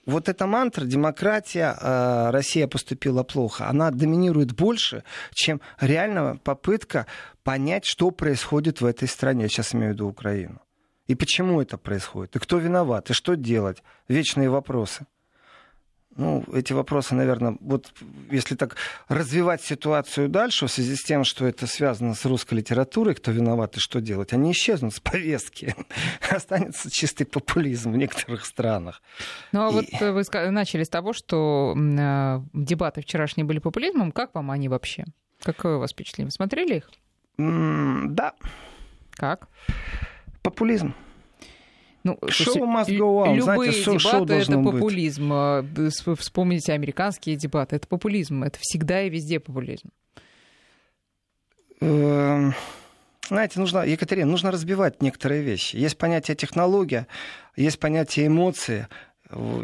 Вот 0.06 0.28
эта 0.28 0.46
мантра 0.48 0.84
«демократия», 0.84 1.78
э, 1.80 2.30
«Россия 2.32 2.68
поступила 2.68 3.24
плохо», 3.24 3.70
она 3.70 3.90
доминирует 3.90 4.54
больше, 4.54 5.04
чем 5.34 5.62
реальная 5.80 6.36
попытка 6.36 7.06
понять, 7.44 7.86
что 7.86 8.12
происходит 8.12 8.82
в 8.82 8.86
этой 8.86 9.08
стране. 9.08 9.44
Я 9.44 9.50
сейчас 9.50 9.74
имею 9.74 9.92
в 9.92 9.94
виду 9.94 10.08
Украину. 10.08 10.62
И 11.08 11.16
почему 11.16 11.62
это 11.62 11.78
происходит, 11.78 12.36
и 12.36 12.40
кто 12.40 12.58
виноват, 12.58 13.10
и 13.10 13.14
что 13.14 13.36
делать. 13.36 13.82
Вечные 14.10 14.50
вопросы. 14.50 15.06
Ну, 16.16 16.44
эти 16.54 16.74
вопросы, 16.74 17.16
наверное, 17.16 17.58
вот 17.60 17.92
если 18.30 18.56
так 18.56 18.76
развивать 19.08 19.62
ситуацию 19.62 20.30
дальше, 20.30 20.68
в 20.68 20.72
связи 20.72 20.96
с 20.96 21.04
тем, 21.04 21.24
что 21.24 21.46
это 21.48 21.66
связано 21.66 22.14
с 22.14 22.24
русской 22.26 22.56
литературой, 22.56 23.16
кто 23.16 23.32
виноват 23.32 23.78
и 23.78 23.80
что 23.80 24.00
делать, 24.00 24.32
они 24.32 24.52
исчезнут 24.52 24.94
с 24.94 25.00
повестки. 25.00 25.76
Останется 26.30 26.92
чистый 26.92 27.26
популизм 27.26 27.92
в 27.92 27.98
некоторых 27.98 28.46
странах. 28.46 29.02
Ну, 29.52 29.68
а 29.68 29.70
и... 29.72 29.74
вот 29.74 29.86
вы 30.32 30.52
начали 30.52 30.84
с 30.84 30.90
того, 30.90 31.14
что 31.14 31.76
э, 31.76 32.42
дебаты 32.54 33.02
вчерашние 33.02 33.46
были 33.46 33.60
популизмом. 33.60 34.12
Как 34.12 34.36
вам 34.36 34.52
они 34.52 34.70
вообще? 34.70 35.06
Какое 35.42 35.78
у 35.78 35.80
вас 35.80 35.92
впечатление? 35.92 36.32
Смотрели 36.32 36.76
их? 36.78 36.92
Mm, 37.40 38.10
да. 38.10 38.34
Как? 39.12 39.48
Популизм. 40.44 40.94
Ну, 42.04 42.20
шоу 42.28 42.66
must 42.66 42.90
go 42.90 43.24
on. 43.24 43.36
Любые 43.36 43.42
Знаете, 43.42 43.84
дебаты 43.84 44.00
шоу 44.00 44.26
это 44.26 44.60
популизм. 44.60 45.34
Быть. 45.64 46.20
Вспомните 46.20 46.74
американские 46.74 47.36
дебаты. 47.38 47.78
Это 47.78 47.88
популизм. 47.88 48.44
Это 48.44 48.60
всегда 48.62 49.04
и 49.04 49.10
везде 49.10 49.40
популизм. 49.40 49.90
Эм, 51.80 52.54
знаете, 53.30 53.60
нужно, 53.60 53.86
Екатерина, 53.86 54.30
нужно 54.30 54.52
разбивать 54.52 55.02
некоторые 55.02 55.42
вещи. 55.44 55.76
Есть 55.76 55.98
понятие 55.98 56.36
технология, 56.36 57.08
есть 57.56 57.80
понятие 57.80 58.28
эмоции, 58.28 58.88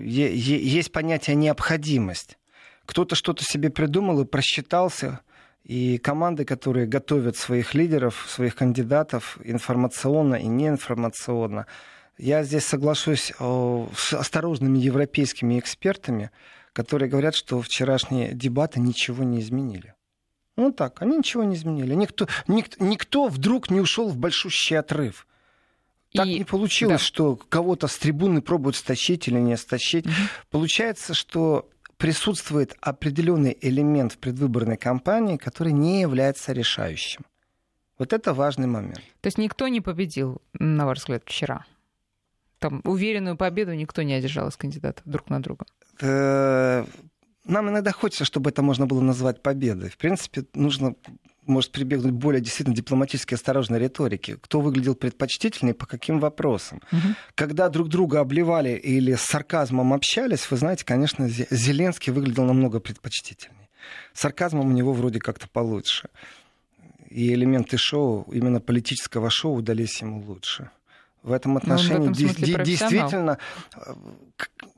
есть 0.02 0.92
понятие 0.92 1.36
необходимость. 1.36 2.38
Кто-то 2.86 3.16
что-то 3.16 3.44
себе 3.44 3.70
придумал 3.70 4.22
и 4.22 4.26
просчитался, 4.26 5.20
и 5.64 5.98
команды, 5.98 6.46
которые 6.46 6.88
готовят 6.88 7.38
своих 7.38 7.74
лидеров, 7.76 8.26
своих 8.28 8.56
кандидатов 8.56 9.38
информационно 9.44 10.36
и 10.36 10.48
неинформационно, 10.48 11.68
я 12.20 12.44
здесь 12.44 12.66
соглашусь 12.66 13.32
э, 13.40 13.88
с 13.96 14.14
осторожными 14.14 14.78
европейскими 14.78 15.58
экспертами, 15.58 16.32
которые 16.74 17.10
говорят, 17.10 17.34
что 17.34 17.62
вчерашние 17.62 18.34
дебаты 18.34 18.80
ничего 18.80 19.24
не 19.24 19.40
изменили. 19.40 19.96
Ну 20.58 20.74
так, 20.74 21.02
они 21.02 21.18
ничего 21.18 21.46
не 21.46 21.56
изменили. 21.56 21.96
Никто, 21.96 22.28
никто, 22.48 22.84
никто 22.84 23.28
вдруг 23.28 23.72
не 23.72 23.80
ушел 23.80 24.10
в 24.10 24.18
большущий 24.18 24.78
отрыв. 24.78 25.26
Так 26.14 26.28
и... 26.28 26.40
не 26.40 26.44
получилось, 26.44 27.02
да. 27.02 27.06
что 27.06 27.36
кого-то 27.38 27.88
с 27.88 27.98
трибуны 27.98 28.42
пробуют 28.42 28.76
стащить 28.76 29.28
или 29.30 29.40
не 29.40 29.56
стащить. 29.56 30.06
Угу. 30.06 30.14
Получается, 30.52 31.14
что 31.14 31.70
присутствует 31.96 32.76
определенный 32.82 33.58
элемент 33.62 34.14
в 34.14 34.18
предвыборной 34.18 34.78
кампании, 34.78 35.38
который 35.38 35.72
не 35.72 36.02
является 36.02 36.52
решающим. 36.52 37.26
Вот 37.98 38.12
это 38.12 38.34
важный 38.34 38.68
момент. 38.68 39.02
То 39.22 39.28
есть 39.28 39.38
никто 39.38 39.68
не 39.70 39.82
победил, 39.82 40.42
на 40.54 40.86
ваш 40.86 41.00
взгляд, 41.00 41.24
вчера? 41.26 41.66
Там 42.60 42.82
уверенную 42.84 43.38
победу 43.38 43.74
никто 43.74 44.02
не 44.02 44.14
одержал 44.14 44.50
из 44.50 44.58
кандидатов 44.58 45.04
друг 45.06 45.30
на 45.30 45.42
друга? 45.42 45.66
Э, 46.02 46.86
нам 47.46 47.70
иногда 47.70 47.92
хочется, 47.92 48.26
чтобы 48.26 48.50
это 48.52 48.62
можно 48.62 48.86
было 48.86 49.02
назвать 49.02 49.42
победой. 49.42 49.90
В 49.90 49.98
принципе, 49.98 50.46
нужно 50.54 50.96
может 51.50 51.72
прибегнуть 51.72 52.14
более 52.14 52.42
действительно 52.42 52.76
дипломатически 52.76 53.34
осторожной 53.34 53.80
риторике. 53.80 54.38
Кто 54.40 54.62
выглядел 54.62 54.96
предпочтительнее, 54.96 55.74
по 55.74 55.86
каким 55.86 56.20
вопросам. 56.20 56.82
Угу. 56.92 57.16
Когда 57.36 57.70
друг 57.70 57.90
друга 57.90 58.20
обливали 58.20 58.78
или 58.78 59.16
с 59.16 59.22
сарказмом 59.22 59.94
общались, 59.94 60.50
вы 60.52 60.58
знаете, 60.58 60.86
конечно, 60.86 61.28
Зеленский 61.28 62.14
выглядел 62.14 62.46
намного 62.46 62.80
предпочтительнее. 62.80 63.70
Сарказмом 64.14 64.68
у 64.68 64.72
него 64.72 64.94
вроде 64.94 65.20
как-то 65.20 65.48
получше. 65.48 66.10
И 67.10 67.34
элементы 67.34 67.78
шоу, 67.78 68.28
именно 68.32 68.62
политического 68.62 69.32
шоу, 69.32 69.56
удались 69.56 70.02
ему 70.02 70.22
лучше. 70.22 70.70
В 71.24 71.32
этом 71.32 71.58
отношении 71.58 72.08
в 72.08 72.12
этом 72.12 72.64
действительно 72.64 73.38
э, 73.76 73.94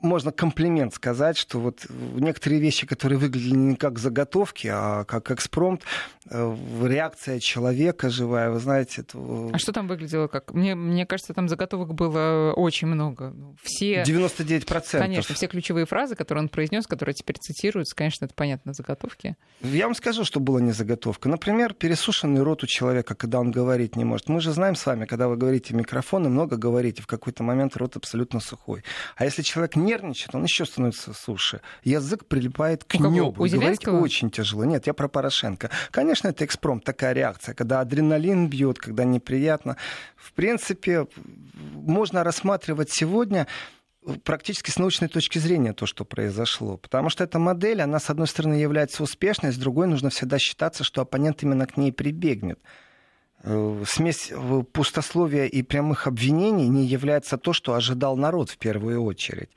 можно 0.00 0.32
комплимент 0.32 0.94
сказать, 0.94 1.36
что 1.36 1.58
вот 1.60 1.86
некоторые 1.88 2.60
вещи, 2.60 2.86
которые 2.86 3.18
выглядели 3.18 3.54
не 3.54 3.76
как 3.76 3.98
заготовки, 3.98 4.68
а 4.72 5.04
как 5.04 5.30
экспромт, 5.30 5.82
э, 6.28 6.56
реакция 6.82 7.38
человека 7.38 8.10
живая, 8.10 8.50
вы 8.50 8.58
знаете. 8.58 9.02
Это... 9.02 9.18
А 9.52 9.58
что 9.58 9.72
там 9.72 9.86
выглядело 9.86 10.26
как? 10.26 10.52
Мне, 10.52 10.74
мне 10.74 11.06
кажется, 11.06 11.34
там 11.34 11.48
заготовок 11.48 11.94
было 11.94 12.52
очень 12.56 12.88
много. 12.88 13.30
Ну, 13.30 13.56
все... 13.62 14.02
99%. 14.02 14.98
Конечно, 14.98 15.34
все 15.34 15.46
ключевые 15.46 15.86
фразы, 15.86 16.14
которые 16.14 16.42
он 16.42 16.48
произнес, 16.48 16.86
которые 16.86 17.14
теперь 17.14 17.36
цитируются, 17.38 17.94
конечно, 17.94 18.24
это 18.24 18.34
понятно, 18.34 18.72
заготовки. 18.72 19.36
Я 19.60 19.86
вам 19.86 19.94
скажу, 19.94 20.24
что 20.24 20.40
было 20.40 20.58
не 20.58 20.72
заготовка. 20.72 21.28
Например, 21.28 21.74
пересушенный 21.74 22.42
рот 22.42 22.64
у 22.64 22.66
человека, 22.66 23.14
когда 23.14 23.40
он 23.40 23.50
говорить 23.50 23.96
не 23.96 24.04
может. 24.04 24.28
Мы 24.28 24.40
же 24.40 24.52
знаем 24.52 24.74
с 24.74 24.84
вами, 24.84 25.06
когда 25.06 25.28
вы 25.28 25.36
говорите 25.36 25.74
микрофон 25.74 26.26
и 26.26 26.28
много 26.28 26.56
говорите, 26.56 27.02
в 27.02 27.06
какой-то 27.06 27.42
момент 27.42 27.76
рот 27.76 27.96
абсолютно 27.96 28.40
сухой. 28.40 28.82
А 29.16 29.24
если 29.24 29.42
человек 29.52 29.76
не 29.76 29.82
нервничает, 29.82 30.34
он 30.34 30.44
еще 30.44 30.64
становится 30.64 31.12
суше. 31.12 31.60
Язык 31.84 32.24
прилипает 32.26 32.84
к 32.84 32.94
у 32.94 33.10
небу. 33.10 33.42
У 33.42 33.46
говорить 33.46 33.86
очень 33.86 34.30
тяжело. 34.30 34.64
Нет, 34.64 34.86
я 34.86 34.94
про 34.94 35.08
Порошенко. 35.08 35.70
Конечно, 35.90 36.28
это 36.28 36.44
экспромт, 36.44 36.84
такая 36.84 37.12
реакция, 37.12 37.54
когда 37.54 37.80
адреналин 37.80 38.48
бьет, 38.48 38.78
когда 38.78 39.04
неприятно. 39.04 39.76
В 40.16 40.32
принципе, 40.32 41.06
можно 41.54 42.24
рассматривать 42.24 42.90
сегодня 42.90 43.46
практически 44.24 44.70
с 44.70 44.78
научной 44.78 45.08
точки 45.08 45.38
зрения 45.38 45.74
то, 45.74 45.84
что 45.86 46.04
произошло. 46.04 46.78
Потому 46.78 47.10
что 47.10 47.22
эта 47.22 47.38
модель, 47.38 47.82
она, 47.82 48.00
с 48.00 48.08
одной 48.08 48.26
стороны, 48.26 48.54
является 48.54 49.02
успешной, 49.02 49.52
с 49.52 49.56
другой 49.56 49.86
нужно 49.86 50.08
всегда 50.08 50.38
считаться, 50.38 50.82
что 50.82 51.02
оппонент 51.02 51.42
именно 51.42 51.66
к 51.66 51.76
ней 51.76 51.92
прибегнет. 51.92 52.58
Э, 53.44 53.84
смесь 53.86 54.30
э, 54.30 54.62
пустословия 54.72 55.46
и 55.46 55.62
прямых 55.62 56.06
обвинений 56.06 56.68
не 56.68 56.86
является 56.86 57.38
то, 57.38 57.52
что 57.52 57.74
ожидал 57.74 58.16
народ 58.16 58.50
в 58.50 58.58
первую 58.58 59.02
очередь. 59.02 59.50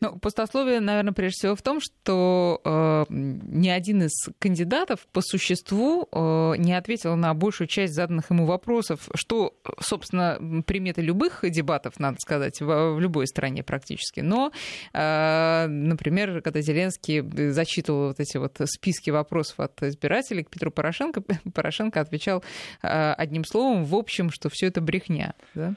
Ну, 0.00 0.18
пустословие, 0.18 0.80
наверное, 0.80 1.12
прежде 1.12 1.36
всего 1.38 1.56
в 1.56 1.62
том, 1.62 1.80
что 1.80 2.60
э, 2.64 3.04
ни 3.10 3.68
один 3.68 4.02
из 4.02 4.28
кандидатов 4.38 5.06
по 5.12 5.22
существу 5.22 6.06
э, 6.12 6.54
не 6.58 6.74
ответил 6.74 7.16
на 7.16 7.32
большую 7.32 7.66
часть 7.66 7.94
заданных 7.94 8.30
ему 8.30 8.44
вопросов, 8.44 9.08
что, 9.14 9.54
собственно, 9.80 10.62
приметы 10.66 11.00
любых 11.00 11.44
дебатов, 11.50 11.98
надо 11.98 12.18
сказать, 12.20 12.60
в, 12.60 12.94
в 12.94 13.00
любой 13.00 13.26
стране 13.26 13.62
практически. 13.62 14.20
Но, 14.20 14.52
э, 14.92 15.66
например, 15.66 16.42
когда 16.42 16.60
Зеленский 16.60 17.50
зачитывал 17.50 18.08
вот 18.08 18.20
эти 18.20 18.36
вот 18.36 18.60
списки 18.66 19.08
вопросов 19.08 19.60
от 19.60 19.82
избирателей 19.82 20.44
к 20.44 20.50
Петру 20.50 20.70
Порошенко, 20.70 21.22
Порошенко 21.54 22.00
отвечал 22.00 22.44
э, 22.82 23.12
одним 23.12 23.44
словом, 23.44 23.84
в 23.84 23.94
общем, 23.94 24.30
что 24.30 24.50
все 24.50 24.66
это 24.66 24.82
брехня. 24.82 25.34
Да? 25.54 25.74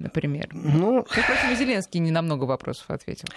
Например. 0.00 0.48
Ну, 0.52 1.04
впрочем, 1.04 1.56
Зеленский 1.56 2.00
не 2.00 2.10
на 2.10 2.22
много 2.22 2.44
вопросов 2.44 2.86
ответил. 2.88 3.28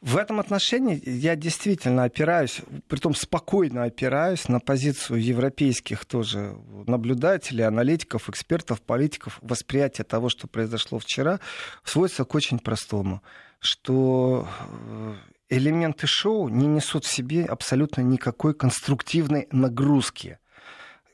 В 0.00 0.16
этом 0.16 0.38
отношении 0.38 1.00
я 1.04 1.34
действительно 1.34 2.04
опираюсь, 2.04 2.60
притом 2.88 3.14
спокойно 3.14 3.84
опираюсь 3.84 4.48
на 4.48 4.60
позицию 4.60 5.22
европейских 5.22 6.04
тоже 6.04 6.56
наблюдателей, 6.86 7.64
аналитиков, 7.64 8.28
экспертов, 8.28 8.80
политиков. 8.82 9.38
Восприятие 9.42 10.04
того, 10.04 10.28
что 10.28 10.46
произошло 10.46 10.98
вчера, 10.98 11.40
сводится 11.84 12.24
к 12.24 12.34
очень 12.34 12.58
простому, 12.58 13.22
что 13.58 14.46
э, 14.68 15.14
элементы 15.48 16.06
шоу 16.06 16.48
не 16.48 16.66
несут 16.66 17.04
в 17.04 17.12
себе 17.12 17.44
абсолютно 17.44 18.02
никакой 18.02 18.54
конструктивной 18.54 19.48
нагрузки 19.50 20.38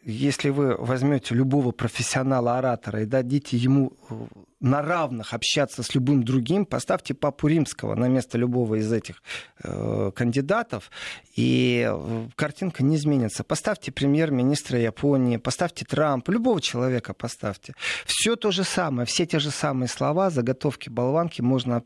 если 0.07 0.51
вы 0.51 0.77
возьмете 0.77 1.35
любого 1.35 1.73
профессионала-оратора 1.73 3.03
и 3.03 3.07
дадите 3.07 3.57
ему 3.57 3.93
э, 4.09 4.15
на 4.61 4.81
равных 4.83 5.35
общаться 5.35 5.83
с 5.83 5.95
любым 5.95 6.23
другим, 6.23 6.65
поставьте 6.65 7.15
папу 7.15 7.47
римского 7.47 7.95
на 7.95 8.09
место 8.09 8.39
любого 8.39 8.77
из 8.77 8.91
этих 8.91 9.23
э, 9.63 10.11
кандидатов, 10.15 10.91
и 11.35 11.87
э, 11.89 12.29
картинка 12.37 12.83
не 12.83 12.97
изменится. 12.97 13.45
Поставьте 13.45 13.93
премьер-министра 13.93 14.79
Японии, 14.79 15.37
поставьте 15.37 15.85
Трампа, 15.85 16.31
любого 16.31 16.61
человека 16.61 17.13
поставьте. 17.13 17.75
Все 18.07 18.37
то 18.37 18.51
же 18.51 18.65
самое, 18.65 19.07
все 19.07 19.27
те 19.27 19.39
же 19.39 19.51
самые 19.51 19.89
слова, 19.89 20.31
заготовки, 20.31 20.89
болванки 20.89 21.43
можно 21.43 21.83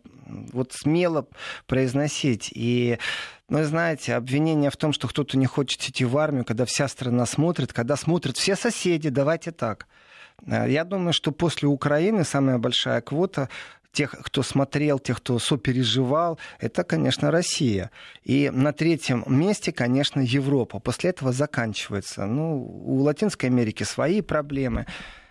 вот 0.52 0.72
смело 0.72 1.26
произносить. 1.66 2.50
И 2.54 2.98
ну, 3.48 3.64
знаете, 3.64 4.14
обвинение 4.14 4.70
в 4.70 4.76
том, 4.76 4.92
что 4.92 5.09
кто-то 5.09 5.37
не 5.37 5.46
хочет 5.46 5.83
идти 5.83 6.04
в 6.04 6.16
армию, 6.16 6.44
когда 6.44 6.64
вся 6.64 6.87
страна 6.87 7.26
смотрит, 7.26 7.72
когда 7.72 7.96
смотрят 7.96 8.37
все 8.37 8.54
соседи, 8.54 9.09
давайте 9.09 9.50
так. 9.50 9.88
Я 10.46 10.85
думаю, 10.85 11.12
что 11.12 11.33
после 11.33 11.68
Украины 11.68 12.24
самая 12.24 12.59
большая 12.59 13.00
квота 13.00 13.48
тех, 13.92 14.14
кто 14.22 14.42
смотрел, 14.42 14.98
тех, 14.98 15.18
кто 15.18 15.38
сопереживал, 15.38 16.38
это, 16.61 16.85
конечно, 16.85 17.31
Россия. 17.31 17.90
И 18.24 18.50
на 18.50 18.72
третьем 18.72 19.24
месте, 19.26 19.72
конечно, 19.72 20.20
Европа. 20.20 20.79
После 20.79 21.11
этого 21.11 21.33
заканчивается. 21.33 22.26
Ну, 22.26 22.62
у 22.85 23.00
Латинской 23.03 23.48
Америки 23.48 23.83
свои 23.83 24.20
проблемы. 24.20 24.87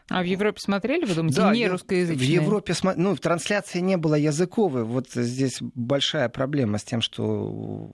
А 0.10 0.22
в 0.22 0.26
Европе 0.26 0.60
смотрели, 0.60 1.06
вы 1.06 1.14
думаете, 1.14 1.38
да, 1.38 1.54
не 1.54 1.68
русскоязычные? 1.68 2.40
В 2.40 2.44
Европе, 2.44 2.74
ну, 2.96 3.16
трансляции 3.16 3.80
не 3.80 3.96
было 3.96 4.16
языковой. 4.16 4.84
Вот 4.84 5.10
здесь 5.14 5.58
большая 5.62 6.30
проблема 6.30 6.80
с 6.80 6.84
тем, 6.84 7.02
что 7.02 7.92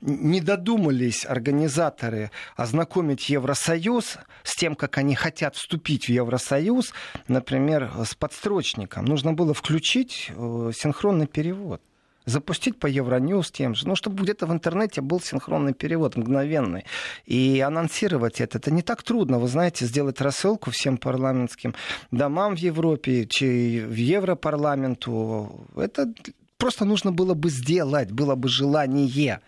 не 0.00 0.40
додумались 0.40 1.26
организаторы 1.26 2.30
ознакомить 2.56 3.28
Евросоюз 3.28 4.18
с 4.44 4.56
тем, 4.56 4.76
как 4.76 4.98
они 4.98 5.14
хотят 5.14 5.56
вступить 5.56 6.06
в 6.06 6.10
Евросоюз, 6.10 6.92
например, 7.26 7.90
с 8.04 8.14
подстрочником. 8.14 9.04
Нужно 9.04 9.32
было 9.32 9.52
включить 9.52 10.30
э, 10.34 10.70
синхронный 10.74 11.26
перевод 11.26 11.82
запустить 12.28 12.78
по 12.78 12.86
Евроньюз 12.86 13.50
тем 13.50 13.74
же, 13.74 13.88
ну, 13.88 13.96
чтобы 13.96 14.22
где-то 14.22 14.46
в 14.46 14.52
интернете 14.52 15.00
был 15.00 15.20
синхронный 15.20 15.72
перевод 15.72 16.16
мгновенный. 16.16 16.84
И 17.26 17.60
анонсировать 17.60 18.40
это, 18.40 18.58
это 18.58 18.70
не 18.70 18.82
так 18.82 19.02
трудно, 19.02 19.38
вы 19.38 19.48
знаете, 19.48 19.86
сделать 19.86 20.20
рассылку 20.20 20.70
всем 20.70 20.98
парламентским 20.98 21.74
домам 22.10 22.54
в 22.54 22.58
Европе, 22.58 23.26
в 23.40 23.94
Европарламенту. 23.94 25.66
Это 25.76 26.12
просто 26.56 26.84
нужно 26.84 27.12
было 27.12 27.34
бы 27.34 27.50
сделать, 27.50 28.10
было 28.10 28.34
бы 28.34 28.48
желание. 28.48 29.40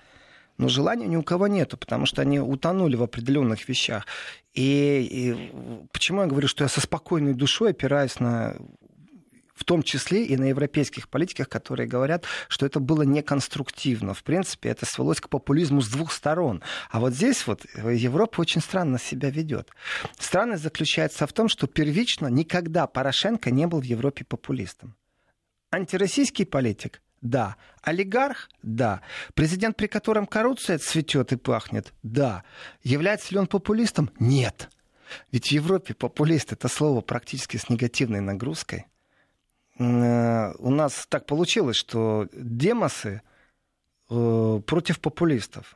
Но 0.59 0.69
желания 0.69 1.07
ни 1.07 1.17
у 1.17 1.23
кого 1.23 1.47
нету, 1.47 1.77
потому 1.77 2.07
что 2.07 2.23
они 2.23 2.39
утонули 2.41 2.97
в 2.97 3.03
определенных 3.03 3.69
вещах. 3.69 4.07
И, 4.53 5.09
и 5.11 5.87
почему 5.93 6.23
я 6.23 6.27
говорю, 6.27 6.49
что 6.49 6.65
я 6.65 6.69
со 6.69 6.81
спокойной 6.81 7.35
душой 7.35 7.71
опираюсь 7.71 8.21
на 8.21 8.57
в 9.61 9.65
том 9.65 9.83
числе 9.83 10.25
и 10.25 10.39
на 10.39 10.45
европейских 10.45 11.11
политиках, 11.11 11.51
которые 11.51 11.87
говорят, 11.87 12.25
что 12.49 12.65
это 12.65 12.81
было 12.81 13.03
неконструктивно. 13.03 14.15
В 14.15 14.23
принципе, 14.23 14.71
это 14.71 14.87
свелось 14.87 15.21
к 15.21 15.29
популизму 15.29 15.83
с 15.83 15.89
двух 15.89 16.13
сторон. 16.13 16.63
А 16.91 16.99
вот 16.99 17.13
здесь 17.13 17.47
вот 17.47 17.67
Европа 17.77 18.41
очень 18.41 18.63
странно 18.63 18.99
себя 18.99 19.29
ведет. 19.29 19.69
Странность 20.19 20.63
заключается 20.63 21.27
в 21.27 21.33
том, 21.35 21.51
что 21.51 21.67
первично 21.67 22.29
никогда 22.29 22.87
Порошенко 22.87 23.51
не 23.51 23.67
был 23.67 23.81
в 23.83 23.85
Европе 23.85 24.25
популистом. 24.25 24.97
Антироссийский 25.71 26.47
политик 26.47 27.03
да. 27.21 27.57
Олигарх? 27.83 28.49
Да. 28.63 29.03
Президент, 29.35 29.77
при 29.77 29.89
котором 29.89 30.27
коррупция 30.27 30.79
цветет 30.79 31.33
и 31.33 31.37
пахнет? 31.37 31.93
Да. 32.03 32.45
Является 32.83 33.35
ли 33.35 33.39
он 33.39 33.47
популистом? 33.47 34.11
Нет. 34.19 34.71
Ведь 35.33 35.49
в 35.49 35.53
Европе 35.53 35.93
популист 35.93 36.53
это 36.53 36.69
слово 36.69 37.03
практически 37.03 37.59
с 37.59 37.69
негативной 37.69 38.21
нагрузкой. 38.21 38.87
Э, 39.81 40.53
у 40.59 40.71
нас 40.71 41.07
так 41.09 41.25
получилось, 41.27 41.77
что 41.77 42.29
демосы 42.33 43.23
э, 44.11 44.61
против 44.67 45.01
популистов. 45.01 45.75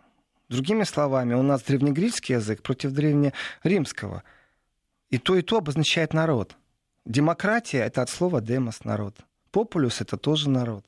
Другими 0.50 0.84
словами, 0.84 1.32
у 1.34 1.42
нас 1.42 1.62
древнегреческий 1.62 2.34
язык 2.34 2.62
против 2.62 2.92
древнеримского. 2.92 4.22
И 5.08 5.18
то, 5.18 5.36
и 5.36 5.42
то 5.42 5.56
обозначает 5.56 6.12
народ. 6.12 6.54
Демократия— 7.06 7.78
это 7.86 8.02
от 8.02 8.10
слова 8.10 8.42
демос— 8.42 8.84
народ. 8.84 9.16
Популюс— 9.50 10.00
это 10.02 10.18
тоже 10.18 10.50
народ. 10.50 10.84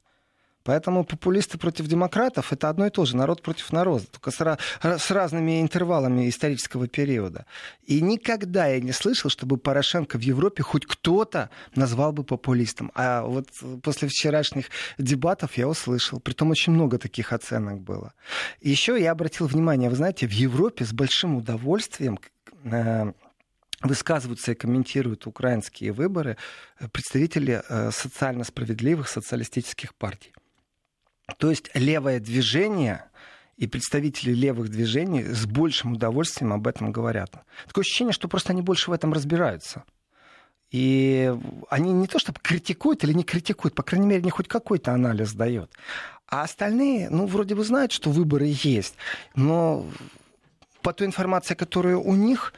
Поэтому 0.66 1.04
популисты 1.04 1.58
против 1.58 1.86
демократов 1.86 2.52
это 2.52 2.68
одно 2.68 2.86
и 2.86 2.90
то 2.90 3.04
же, 3.04 3.16
народ 3.16 3.40
против 3.40 3.72
народа, 3.72 4.04
только 4.10 4.32
с, 4.32 4.58
с 4.82 5.10
разными 5.12 5.62
интервалами 5.62 6.28
исторического 6.28 6.88
периода. 6.88 7.46
И 7.84 8.00
никогда 8.00 8.66
я 8.66 8.80
не 8.80 8.90
слышал, 8.90 9.30
чтобы 9.30 9.58
Порошенко 9.58 10.18
в 10.18 10.22
Европе 10.22 10.64
хоть 10.64 10.84
кто-то 10.84 11.50
назвал 11.76 12.12
бы 12.12 12.24
популистом. 12.24 12.90
А 12.96 13.22
вот 13.22 13.48
после 13.82 14.08
вчерашних 14.08 14.66
дебатов 14.98 15.56
я 15.56 15.68
услышал, 15.68 16.18
притом 16.18 16.50
очень 16.50 16.72
много 16.72 16.98
таких 16.98 17.32
оценок 17.32 17.80
было. 17.80 18.12
Еще 18.60 19.00
я 19.00 19.12
обратил 19.12 19.46
внимание, 19.46 19.88
вы 19.88 19.94
знаете, 19.94 20.26
в 20.26 20.32
Европе 20.32 20.84
с 20.84 20.92
большим 20.92 21.36
удовольствием 21.36 22.18
э, 22.64 23.12
высказываются 23.82 24.50
и 24.50 24.56
комментируют 24.56 25.28
украинские 25.28 25.92
выборы 25.92 26.36
представители 26.90 27.62
э, 27.68 27.90
социально 27.92 28.42
справедливых 28.42 29.08
социалистических 29.08 29.94
партий. 29.94 30.32
То 31.38 31.50
есть 31.50 31.70
левое 31.74 32.20
движение 32.20 33.04
и 33.56 33.66
представители 33.66 34.32
левых 34.32 34.68
движений 34.68 35.24
с 35.24 35.46
большим 35.46 35.94
удовольствием 35.94 36.52
об 36.52 36.66
этом 36.66 36.92
говорят. 36.92 37.32
Такое 37.66 37.82
ощущение, 37.82 38.12
что 38.12 38.28
просто 38.28 38.52
они 38.52 38.62
больше 38.62 38.90
в 38.90 38.94
этом 38.94 39.12
разбираются. 39.12 39.84
И 40.70 41.32
они 41.70 41.92
не 41.92 42.06
то 42.06 42.18
чтобы 42.18 42.40
критикуют 42.42 43.04
или 43.04 43.12
не 43.12 43.22
критикуют, 43.22 43.74
по 43.74 43.82
крайней 43.82 44.06
мере, 44.06 44.20
они 44.20 44.30
хоть 44.30 44.48
какой-то 44.48 44.92
анализ 44.92 45.32
дают. 45.32 45.70
А 46.26 46.42
остальные, 46.42 47.08
ну, 47.10 47.26
вроде 47.26 47.54
бы 47.54 47.64
знают, 47.64 47.92
что 47.92 48.10
выборы 48.10 48.46
есть, 48.62 48.96
но 49.36 49.86
по 50.82 50.92
той 50.92 51.06
информации, 51.06 51.54
которая 51.54 51.96
у 51.96 52.14
них, 52.14 52.52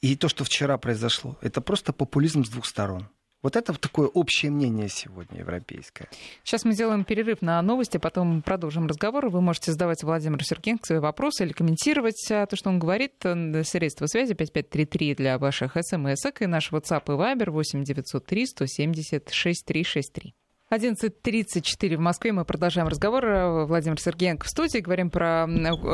и 0.00 0.16
то, 0.16 0.28
что 0.28 0.44
вчера 0.44 0.78
произошло, 0.78 1.36
это 1.42 1.60
просто 1.60 1.92
популизм 1.92 2.44
с 2.44 2.48
двух 2.48 2.64
сторон. 2.64 3.08
Вот 3.42 3.54
это 3.54 3.72
такое 3.74 4.08
общее 4.08 4.50
мнение 4.50 4.88
сегодня 4.88 5.40
европейское. 5.40 6.08
Сейчас 6.42 6.64
мы 6.64 6.72
сделаем 6.72 7.04
перерыв 7.04 7.40
на 7.40 7.62
новости, 7.62 7.96
потом 7.96 8.42
продолжим 8.42 8.88
разговор. 8.88 9.28
Вы 9.28 9.40
можете 9.40 9.72
задавать 9.72 10.02
Владимиру 10.02 10.42
Сергеенко 10.42 10.86
свои 10.86 10.98
вопросы 10.98 11.44
или 11.44 11.52
комментировать 11.52 12.26
а, 12.32 12.46
то, 12.46 12.56
что 12.56 12.68
он 12.68 12.78
говорит. 12.80 13.14
Средства 13.22 14.06
связи 14.06 14.34
5533 14.34 15.14
для 15.14 15.38
ваших 15.38 15.76
смс 15.80 16.26
и 16.40 16.46
наш 16.46 16.72
WhatsApp 16.72 17.04
и 17.06 17.10
Viber 17.10 17.50
8903 17.50 18.46
170 18.46 19.30
6363. 19.30 20.34
11.34 20.70 21.96
в 21.96 22.00
Москве. 22.00 22.32
Мы 22.32 22.44
продолжаем 22.44 22.88
разговор. 22.88 23.64
Владимир 23.66 23.98
Сергеенко 23.98 24.44
в 24.44 24.50
студии. 24.50 24.80
Говорим 24.80 25.10
про 25.10 25.46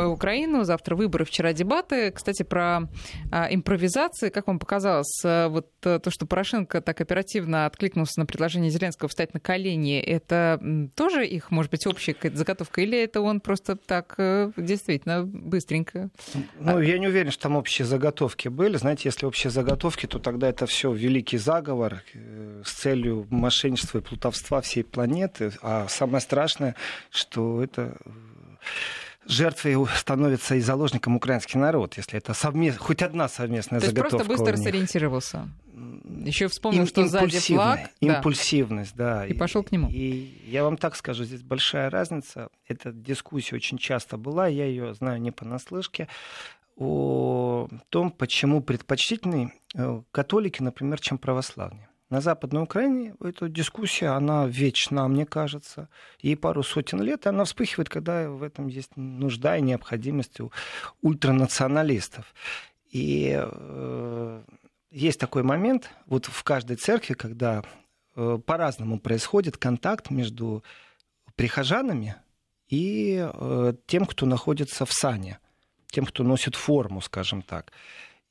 Украину. 0.09 0.65
Завтра 0.65 0.97
выборы, 0.97 1.25
вчера 1.25 1.53
дебаты. 1.53 2.11
Кстати, 2.11 2.43
про 2.43 2.89
а, 3.31 3.47
импровизации. 3.51 4.31
Как 4.31 4.49
вам 4.49 4.59
показалось, 4.59 5.21
э, 5.25 5.47
вот 5.47 5.69
э, 5.85 6.01
то, 6.01 6.11
что 6.11 6.27
Порошенко 6.27 6.81
так 6.81 7.01
оперативно 7.01 7.67
откликнулся 7.67 8.19
на 8.19 8.27
предложение 8.27 8.69
Зеленского 8.73 9.09
встать 9.09 9.33
на 9.33 9.39
колени, 9.39 10.01
это 10.01 10.61
тоже 10.97 11.25
их, 11.25 11.53
может 11.53 11.71
быть, 11.71 11.87
общая 11.87 12.17
заготовка? 12.33 12.81
Или 12.81 13.01
это 13.01 13.21
он 13.21 13.41
просто 13.41 13.77
так 13.77 14.17
э, 14.19 14.51
действительно 14.57 15.25
быстренько? 15.25 16.11
Ну, 16.59 16.81
я 16.81 16.99
не 16.99 17.07
уверен, 17.07 17.31
что 17.31 17.45
там 17.45 17.55
общие 17.55 17.87
заготовки 17.87 18.49
были. 18.49 18.77
Знаете, 18.77 19.03
если 19.05 19.25
общие 19.25 19.53
заготовки, 19.53 20.07
то 20.07 20.19
тогда 20.19 20.49
это 20.49 20.67
все 20.67 20.93
великий 20.93 21.39
заговор 21.39 22.03
с 22.69 22.73
целью 22.73 23.27
мошенничества 23.31 23.99
и 23.99 24.01
плутовства 24.01 24.61
всей 24.61 24.85
планеты. 24.85 25.53
А 25.63 25.87
самое 25.89 26.21
страшное, 26.21 26.75
что 27.11 27.63
это 27.63 27.97
э, 28.05 28.11
жертвой 29.27 29.87
становится 29.97 30.55
и 30.55 30.61
заложником 30.61 31.17
украинский 31.17 31.59
народ, 31.59 31.97
если 31.97 32.19
это 32.19 32.35
совмест... 32.35 32.79
хоть 32.79 33.03
одна 33.03 33.29
совместная 33.29 33.81
То 33.81 33.87
заготовка. 33.87 34.11
То 34.11 34.17
есть 34.17 34.27
просто 34.27 34.45
быстро 34.45 34.63
сориентировался. 34.63 35.49
Еще 36.25 36.49
вспомнил, 36.49 36.83
Им, 36.83 36.87
что 36.87 37.07
сзади 37.07 37.39
флаг. 37.39 37.91
Импульсивность, 38.01 38.95
да. 38.95 39.17
да. 39.17 39.27
И, 39.27 39.33
и 39.33 39.35
пошел 39.35 39.63
к 39.63 39.73
нему. 39.73 39.89
И 39.91 40.43
я 40.47 40.65
вам 40.65 40.77
так 40.77 40.97
скажу, 40.97 41.25
здесь 41.25 41.43
большая 41.43 41.91
разница. 41.91 42.49
Эта 42.69 42.93
дискуссия 42.93 43.57
очень 43.57 43.79
часто 43.79 44.17
была, 44.17 44.47
я 44.47 44.67
ее 44.67 44.95
знаю 44.95 45.21
не 45.21 45.31
понаслышке 45.31 46.09
о 46.77 47.69
том, 47.89 48.11
почему 48.11 48.61
предпочтительны 48.61 49.53
э, 49.75 50.03
католики, 50.11 50.63
например, 50.63 51.01
чем 51.01 51.19
православные. 51.19 51.89
На 52.11 52.21
Западной 52.21 52.63
Украине 52.63 53.15
эта 53.21 53.49
дискуссия, 53.49 54.09
она 54.09 54.47
вечна, 54.47 55.09
мне 55.09 55.25
кажется. 55.25 55.89
И 56.21 56.37
пару 56.37 56.63
сотен 56.63 57.01
лет 57.01 57.27
она 57.27 57.45
вспыхивает, 57.45 57.89
когда 57.89 58.29
в 58.29 58.43
этом 58.43 58.69
есть 58.69 58.97
нужда 58.97 59.57
и 59.57 59.63
необходимость 59.63 60.39
у 60.41 60.53
ультранационалистов. 61.01 62.35
И 62.91 63.35
э, 63.37 64.43
есть 64.91 65.19
такой 65.19 65.43
момент 65.43 65.91
вот 66.07 66.27
в 66.27 66.45
каждой 66.45 66.77
церкви, 66.77 67.15
когда 67.15 67.65
э, 68.15 68.39
по-разному 68.45 69.01
происходит 69.01 69.57
контакт 69.57 70.11
между 70.11 70.63
прихожанами 71.37 72.17
и 72.69 73.29
э, 73.33 73.75
тем, 73.87 74.05
кто 74.05 74.27
находится 74.27 74.85
в 74.85 74.93
сане, 74.93 75.39
тем, 75.87 76.05
кто 76.05 76.23
носит 76.23 76.55
форму, 76.55 77.01
скажем 77.01 77.43
так. 77.43 77.73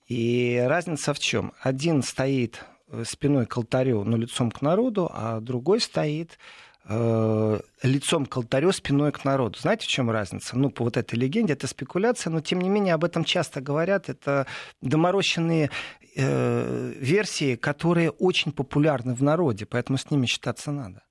И 0.08 0.64
разница 0.66 1.14
в 1.14 1.20
чем? 1.20 1.54
Один 1.62 2.04
стоит 2.04 2.64
спиной 3.04 3.46
к 3.46 3.58
алтарю, 3.58 4.04
но 4.04 4.18
лицом 4.18 4.52
к 4.52 4.62
народу, 4.62 5.10
а 5.14 5.40
другой 5.40 5.80
стоит 5.80 6.38
э, 6.86 7.60
лицом 7.82 8.26
к 8.26 8.38
алтарю, 8.38 8.72
спиной 8.72 9.12
к 9.12 9.26
народу. 9.26 9.60
Знаете, 9.60 9.86
в 9.86 9.90
чем 9.90 10.10
разница? 10.12 10.58
Ну, 10.58 10.70
по 10.70 10.84
вот 10.84 10.98
этой 10.98 11.16
легенде, 11.16 11.54
это 11.54 11.68
спекуляция, 11.68 12.32
но 12.32 12.42
тем 12.42 12.62
не 12.62 12.70
менее 12.70 12.94
об 12.94 13.04
этом 13.04 13.24
часто 13.24 13.62
говорят. 13.62 14.10
Это 14.10 14.46
доморощенные 14.82 15.70
э, 16.16 16.94
версии, 16.98 17.56
которые 17.56 18.12
очень 18.12 18.52
популярны 18.52 19.14
в 19.16 19.24
народе, 19.24 19.66
поэтому 19.66 19.98
с 19.98 20.12
ними 20.12 20.26
считаться 20.26 20.72
надо. 20.72 21.04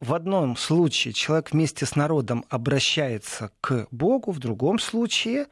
В 0.00 0.14
одном 0.14 0.56
случае 0.56 1.12
человек 1.12 1.52
вместе 1.52 1.84
с 1.84 1.96
народом 1.96 2.44
обращается 2.50 3.50
к 3.60 3.88
Богу, 3.90 4.30
в 4.30 4.38
другом 4.38 4.78
случае 4.78 5.46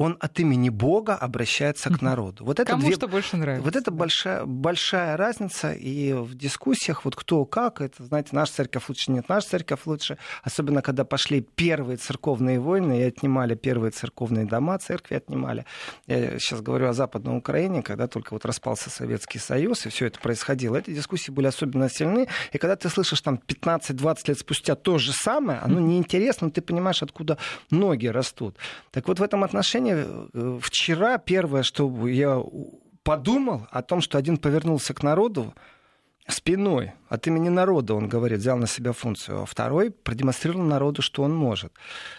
он 0.00 0.16
от 0.18 0.40
имени 0.40 0.70
Бога 0.70 1.14
обращается 1.14 1.90
к 1.90 2.00
народу. 2.00 2.46
Вот 2.46 2.58
это 2.58 2.72
Кому 2.72 2.86
две... 2.86 2.94
что 2.94 3.06
больше 3.06 3.36
нравится. 3.36 3.62
Вот 3.62 3.76
это 3.76 3.90
большая, 3.90 4.46
большая 4.46 5.14
разница, 5.18 5.72
и 5.72 6.14
в 6.14 6.34
дискуссиях 6.36 7.04
вот 7.04 7.14
кто 7.14 7.44
как, 7.44 7.82
это, 7.82 8.02
знаете, 8.04 8.30
наша 8.32 8.54
церковь 8.54 8.88
лучше, 8.88 9.12
нет, 9.12 9.28
наша 9.28 9.48
церковь 9.48 9.80
лучше, 9.84 10.16
особенно 10.42 10.80
когда 10.80 11.04
пошли 11.04 11.42
первые 11.42 11.98
церковные 11.98 12.58
войны 12.60 12.98
и 12.98 13.02
отнимали 13.02 13.54
первые 13.54 13.90
церковные 13.90 14.46
дома, 14.46 14.78
церкви 14.78 15.16
отнимали. 15.16 15.66
Я 16.06 16.38
сейчас 16.38 16.62
говорю 16.62 16.88
о 16.88 16.94
Западной 16.94 17.36
Украине, 17.36 17.82
когда 17.82 18.06
только 18.06 18.32
вот 18.32 18.46
распался 18.46 18.88
Советский 18.88 19.38
Союз, 19.38 19.84
и 19.84 19.90
все 19.90 20.06
это 20.06 20.18
происходило. 20.18 20.78
Эти 20.78 20.94
дискуссии 20.94 21.30
были 21.30 21.48
особенно 21.48 21.90
сильны, 21.90 22.26
и 22.52 22.56
когда 22.56 22.74
ты 22.74 22.88
слышишь 22.88 23.20
там 23.20 23.38
15-20 23.46 24.16
лет 24.28 24.38
спустя 24.38 24.76
то 24.76 24.96
же 24.96 25.12
самое, 25.12 25.58
оно 25.58 25.78
неинтересно, 25.78 26.50
ты 26.50 26.62
понимаешь, 26.62 27.02
откуда 27.02 27.36
ноги 27.70 28.06
растут. 28.06 28.56
Так 28.92 29.06
вот 29.06 29.18
в 29.18 29.22
этом 29.22 29.44
отношении 29.44 29.89
Э, 29.92 30.58
вчера 30.62 31.18
первое, 31.18 31.62
что 31.62 32.08
я 32.08 32.42
подумал 33.02 33.66
о 33.70 33.82
том, 33.82 34.00
что 34.00 34.18
один 34.18 34.36
повернулся 34.36 34.94
к 34.94 35.02
народу 35.02 35.54
спиной, 36.28 36.92
от 37.08 37.26
имени 37.26 37.48
народа, 37.48 37.94
он 37.94 38.08
говорит, 38.08 38.38
взял 38.38 38.56
на 38.56 38.66
себя 38.66 38.92
функцию, 38.92 39.42
а 39.42 39.46
второй 39.46 39.90
продемонстрировал 39.90 40.64
народу, 40.64 41.02
что 41.02 41.22
он 41.22 41.34
может. 41.34 41.72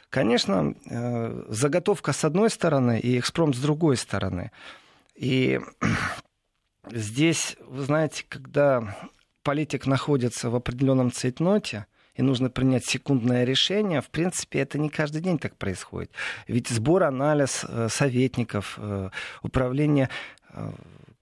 Конечно, 0.09 0.75
э, 0.85 1.45
заготовка 1.47 2.13
с 2.13 2.25
одной 2.25 2.49
стороны 2.49 2.99
и 2.99 3.17
экспромт 3.17 3.55
с 3.55 3.59
другой 3.59 3.97
стороны. 3.97 4.51
И 5.15 5.59
здесь, 6.91 7.55
вы 7.65 7.83
знаете, 7.83 8.25
когда 8.27 8.95
политик 9.43 9.87
находится 9.87 10.49
в 10.49 10.55
определенном 10.55 11.11
цейтноте, 11.11 11.85
и 12.21 12.23
нужно 12.23 12.51
принять 12.51 12.85
секундное 12.85 13.43
решение, 13.43 13.99
в 13.99 14.09
принципе, 14.09 14.59
это 14.59 14.77
не 14.77 14.89
каждый 14.89 15.21
день 15.21 15.39
так 15.39 15.57
происходит. 15.57 16.11
Ведь 16.47 16.69
сбор, 16.69 17.03
анализ 17.03 17.65
э, 17.67 17.89
советников, 17.89 18.75
э, 18.77 19.09
управление 19.41 20.09
э, 20.53 20.71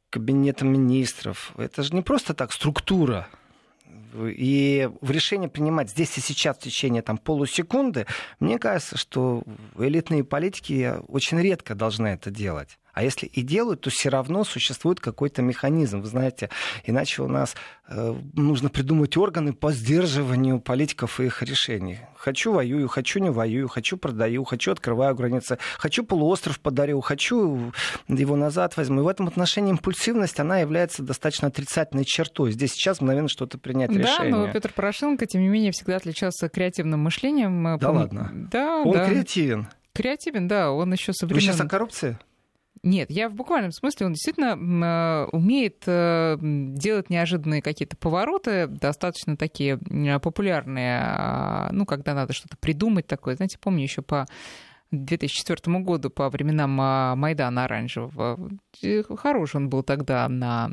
кабинетом 0.09 0.73
министров, 0.73 1.53
это 1.57 1.83
же 1.83 1.95
не 1.95 2.01
просто 2.01 2.33
так 2.33 2.51
структура, 2.51 3.27
и 4.13 4.89
в 5.01 5.11
решение 5.11 5.49
принимать 5.49 5.89
здесь 5.89 6.17
и 6.17 6.21
сейчас 6.21 6.57
в 6.57 6.61
течение 6.61 7.01
там, 7.01 7.17
полусекунды, 7.17 8.05
мне 8.41 8.59
кажется, 8.59 8.97
что 8.97 9.43
элитные 9.77 10.23
политики 10.25 10.95
очень 11.07 11.39
редко 11.39 11.75
должны 11.75 12.07
это 12.07 12.29
делать. 12.29 12.77
А 12.93 13.03
если 13.03 13.25
и 13.27 13.41
делают, 13.41 13.81
то 13.81 13.89
все 13.89 14.09
равно 14.09 14.43
существует 14.43 14.99
какой-то 14.99 15.41
механизм. 15.41 16.01
Вы 16.01 16.07
знаете, 16.07 16.49
иначе 16.85 17.21
у 17.21 17.27
нас 17.27 17.55
э, 17.87 18.15
нужно 18.33 18.69
придумать 18.69 19.15
органы 19.17 19.53
по 19.53 19.71
сдерживанию 19.71 20.59
политиков 20.59 21.19
и 21.19 21.25
их 21.25 21.41
решений. 21.43 21.99
Хочу 22.15 22.51
воюю, 22.51 22.87
хочу 22.87 23.19
не 23.19 23.29
воюю, 23.29 23.67
хочу 23.67 23.97
продаю, 23.97 24.43
хочу 24.43 24.71
открываю 24.71 25.15
границы, 25.15 25.57
хочу 25.77 26.03
полуостров 26.03 26.59
подарю, 26.59 26.99
хочу 27.01 27.71
его 28.07 28.35
назад 28.35 28.75
возьму. 28.77 29.01
И 29.01 29.03
в 29.03 29.07
этом 29.07 29.27
отношении 29.27 29.71
импульсивность, 29.71 30.39
она 30.39 30.59
является 30.59 31.03
достаточно 31.03 31.47
отрицательной 31.47 32.05
чертой. 32.05 32.51
Здесь 32.51 32.71
сейчас 32.71 33.01
мгновенно 33.01 33.29
что-то 33.29 33.57
принять 33.57 33.91
да, 33.91 33.99
решение. 33.99 34.31
Да, 34.31 34.37
но 34.47 34.51
Петр 34.51 34.73
Порошенко, 34.73 35.25
тем 35.25 35.41
не 35.41 35.47
менее, 35.47 35.71
всегда 35.71 35.97
отличался 35.97 36.49
креативным 36.49 36.99
мышлением. 37.01 37.63
Да 37.79 37.87
Пом... 37.87 37.97
ладно? 37.97 38.31
Да, 38.51 38.81
Он 38.81 38.93
да. 38.93 39.05
креативен. 39.05 39.67
Креативен, 39.93 40.47
да, 40.47 40.71
он 40.71 40.93
еще 40.93 41.13
современный. 41.13 41.47
Вы 41.47 41.53
сейчас 41.53 41.61
о 41.61 41.67
коррупции? 41.67 42.17
Нет, 42.83 43.11
я 43.11 43.29
в 43.29 43.33
буквальном 43.33 43.71
смысле, 43.71 44.05
он 44.05 44.13
действительно 44.13 44.55
э, 44.55 45.29
умеет 45.31 45.83
э, 45.85 46.37
делать 46.39 47.09
неожиданные 47.09 47.61
какие-то 47.61 47.97
повороты, 47.97 48.67
достаточно 48.67 49.35
такие 49.35 49.77
популярные, 50.21 51.01
а, 51.03 51.69
ну, 51.71 51.85
когда 51.85 52.13
надо 52.13 52.33
что-то 52.33 52.55
придумать 52.57 53.05
такое. 53.07 53.35
Знаете, 53.35 53.57
помню 53.59 53.83
еще 53.83 54.01
по 54.01 54.25
2004 54.91 55.79
году, 55.79 56.09
по 56.09 56.29
временам 56.29 56.79
а, 56.81 57.15
Майдана 57.15 57.65
Оранжевого. 57.65 58.49
Э, 58.81 59.03
хороший 59.17 59.57
он 59.57 59.69
был 59.69 59.83
тогда 59.83 60.27
на 60.29 60.71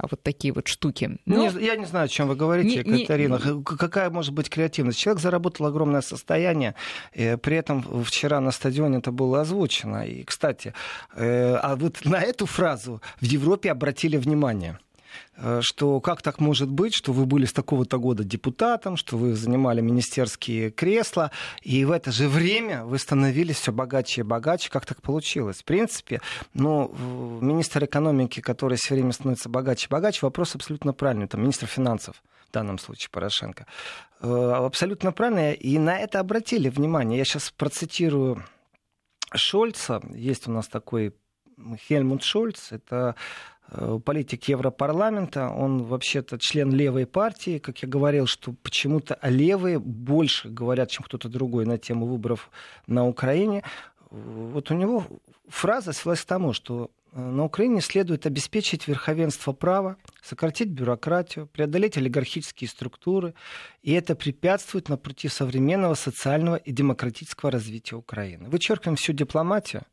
вот 0.00 0.22
такие 0.22 0.52
вот 0.52 0.68
штуки. 0.68 1.18
Но... 1.26 1.48
Не, 1.48 1.64
я 1.64 1.76
не 1.76 1.86
знаю, 1.86 2.06
о 2.06 2.08
чем 2.08 2.28
вы 2.28 2.36
говорите, 2.36 2.82
не, 2.84 2.98
Екатерина. 2.98 3.40
Не... 3.44 3.62
Какая 3.64 4.10
может 4.10 4.32
быть 4.32 4.48
креативность? 4.48 4.98
Человек 4.98 5.20
заработал 5.20 5.66
огромное 5.66 6.00
состояние, 6.00 6.74
и 7.12 7.36
при 7.42 7.56
этом 7.56 8.04
вчера 8.04 8.40
на 8.40 8.50
стадионе 8.50 8.98
это 8.98 9.12
было 9.12 9.40
озвучено. 9.40 10.06
И, 10.06 10.24
кстати, 10.24 10.72
э, 11.14 11.54
а 11.54 11.76
вот 11.76 12.04
на 12.04 12.20
эту 12.20 12.46
фразу 12.46 13.00
в 13.20 13.24
Европе 13.24 13.70
обратили 13.70 14.16
внимание. 14.16 14.78
Э, 15.36 15.60
что 15.62 16.00
как 16.00 16.22
так 16.22 16.40
может 16.40 16.68
быть, 16.68 16.94
что 16.94 17.12
вы 17.12 17.26
были 17.26 17.44
с 17.44 17.52
такого-то 17.52 17.98
года 17.98 18.24
депутатом, 18.24 18.96
что 18.96 19.16
вы 19.16 19.34
занимали 19.34 19.80
министерские 19.80 20.70
кресла, 20.70 21.30
и 21.62 21.84
в 21.84 21.90
это 21.90 22.10
же 22.10 22.28
время 22.28 22.84
вы 22.84 22.98
становились 22.98 23.56
все 23.56 23.72
богаче 23.72 24.22
и 24.22 24.24
богаче. 24.24 24.70
Как 24.70 24.86
так 24.86 25.00
получилось? 25.00 25.58
В 25.58 25.64
принципе, 25.64 26.20
ну, 26.54 26.92
министр 27.40 27.84
экономики, 27.84 28.40
который 28.40 28.76
все 28.76 28.94
время 28.94 29.12
становится 29.12 29.48
богаче 29.48 29.86
и 29.86 29.90
богаче, 29.90 30.20
вопрос 30.22 30.54
абсолютно 30.54 30.92
правильный. 30.92 31.28
Там 31.28 31.42
министр 31.42 31.66
финансов 31.66 32.22
в 32.48 32.52
данном 32.52 32.78
случае 32.78 33.10
Порошенко. 33.10 33.66
Э, 34.20 34.52
абсолютно 34.66 35.12
правильно, 35.12 35.52
и 35.52 35.78
на 35.78 35.98
это 35.98 36.18
обратили 36.20 36.68
внимание. 36.68 37.18
Я 37.18 37.24
сейчас 37.24 37.50
процитирую 37.50 38.42
Шольца. 39.34 40.00
Есть 40.14 40.48
у 40.48 40.52
нас 40.52 40.66
такой 40.68 41.14
Хельмут 41.88 42.22
Шольц. 42.22 42.72
Это 42.72 43.14
Э, 43.70 43.98
политик 44.02 44.48
Европарламента, 44.48 45.50
он 45.50 45.82
вообще-то 45.82 46.38
член 46.38 46.72
левой 46.72 47.06
партии, 47.06 47.58
как 47.58 47.78
я 47.82 47.88
говорил, 47.88 48.26
что 48.26 48.54
почему-то 48.62 49.18
левые 49.22 49.78
больше 49.78 50.48
говорят, 50.48 50.90
чем 50.90 51.04
кто-то 51.04 51.28
другой 51.28 51.66
на 51.66 51.76
тему 51.76 52.06
выборов 52.06 52.50
на 52.86 53.06
Украине. 53.06 53.62
Вот 54.10 54.70
у 54.70 54.74
него 54.74 55.04
фраза 55.48 55.92
свелась 55.92 56.22
к 56.22 56.24
тому, 56.24 56.54
что 56.54 56.90
э, 57.12 57.20
на 57.20 57.44
Украине 57.44 57.82
следует 57.82 58.24
обеспечить 58.24 58.88
верховенство 58.88 59.52
права, 59.52 59.96
сократить 60.22 60.68
бюрократию, 60.68 61.46
преодолеть 61.46 61.98
олигархические 61.98 62.68
структуры, 62.68 63.34
и 63.82 63.92
это 63.92 64.14
препятствует 64.14 64.88
на 64.88 64.96
пути 64.96 65.28
современного 65.28 65.92
социального 65.92 66.56
и 66.56 66.72
демократического 66.72 67.50
развития 67.50 67.96
Украины. 67.96 68.48
Вычеркиваем 68.48 68.96
всю 68.96 69.12
дипломатию– 69.12 69.82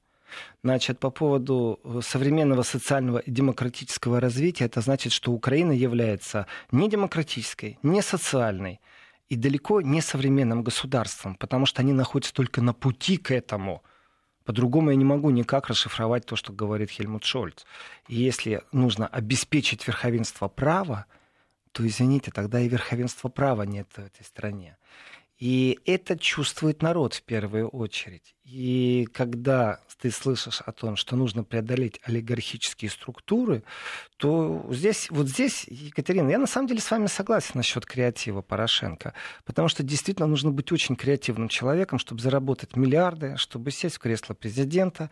Значит, 0.63 0.99
по 0.99 1.09
поводу 1.09 1.79
э, 1.83 1.99
современного 2.03 2.63
социального 2.63 3.19
и 3.19 3.31
демократического 3.31 4.19
развития, 4.19 4.65
это 4.65 4.81
значит, 4.81 5.11
что 5.11 5.31
Украина 5.31 5.71
является 5.71 6.47
не 6.71 6.89
демократической, 6.89 7.77
не 7.83 8.01
социальной 8.01 8.79
и 9.29 9.35
далеко 9.35 9.81
не 9.81 10.01
современным 10.01 10.63
государством, 10.63 11.35
потому 11.35 11.65
что 11.65 11.81
они 11.81 11.93
находятся 11.93 12.33
только 12.33 12.61
на 12.61 12.73
пути 12.73 13.17
к 13.17 13.31
этому. 13.31 13.83
По-другому 14.43 14.91
я 14.91 14.95
не 14.95 15.05
могу 15.05 15.31
никак 15.31 15.67
расшифровать 15.67 16.25
то, 16.25 16.35
что 16.35 16.53
говорит 16.53 16.91
Хельмут 16.91 17.23
Шольц. 17.23 17.65
И 18.07 18.15
если 18.15 18.61
нужно 18.71 19.07
обеспечить 19.07 19.87
верховенство 19.87 20.47
права, 20.47 21.05
то, 21.71 21.85
извините, 21.85 22.31
тогда 22.31 22.59
и 22.59 22.69
верховенства 22.69 23.27
права 23.27 23.63
нет 23.63 23.87
в 23.95 23.99
этой 23.99 24.23
стране. 24.23 24.77
И 25.37 25.79
это 25.85 26.17
чувствует 26.17 26.81
народ 26.81 27.15
в 27.15 27.23
первую 27.23 27.67
очередь. 27.67 28.35
И 28.45 29.07
когда 29.11 29.79
ты 29.99 30.11
слышишь 30.11 30.61
о 30.61 30.71
том, 30.71 30.97
что 30.97 31.15
нужно 31.15 31.43
преодолеть 31.43 31.99
олигархические 32.03 32.91
структуры, 32.91 33.63
то 34.17 34.63
здесь, 34.69 35.07
вот 35.09 35.27
здесь, 35.27 35.65
Екатерина, 35.67 36.29
я 36.29 36.37
на 36.37 36.45
самом 36.45 36.67
деле 36.67 36.79
с 36.79 36.91
вами 36.91 37.07
согласен 37.07 37.53
насчет 37.55 37.87
креатива 37.87 38.41
Порошенко, 38.41 39.13
потому 39.45 39.67
что 39.67 39.81
действительно 39.81 40.27
нужно 40.27 40.51
быть 40.51 40.71
очень 40.71 40.95
креативным 40.95 41.49
человеком, 41.49 41.97
чтобы 41.97 42.21
заработать 42.21 42.75
миллиарды, 42.75 43.35
чтобы 43.37 43.71
сесть 43.71 43.95
в 43.95 43.99
кресло 43.99 44.35
президента, 44.35 45.09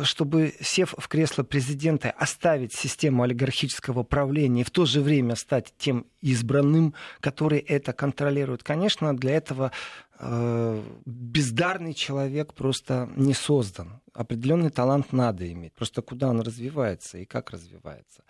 чтобы, 0.00 0.54
сев 0.60 0.94
в 0.96 1.08
кресло 1.08 1.42
президента, 1.42 2.10
оставить 2.10 2.72
систему 2.72 3.24
олигархического 3.24 4.04
правления 4.04 4.60
и 4.60 4.64
в 4.64 4.70
то 4.70 4.86
же 4.86 5.00
время 5.00 5.34
стать 5.34 5.74
тем 5.78 6.06
избранным, 6.20 6.94
который 7.20 7.58
это 7.58 7.92
контролирует. 7.92 8.62
Конечно, 8.62 9.16
для 9.16 9.32
этого 9.32 9.72
бездарный 10.20 11.94
человек 11.94 12.54
просто 12.54 13.08
не 13.16 13.34
создан. 13.34 14.00
Определенный 14.14 14.70
талант 14.70 15.12
надо 15.12 15.50
иметь. 15.52 15.72
Просто 15.74 16.02
куда 16.02 16.28
он 16.28 16.40
развивается 16.40 17.18
и 17.18 17.24
как 17.24 17.50
развивается. 17.50 18.24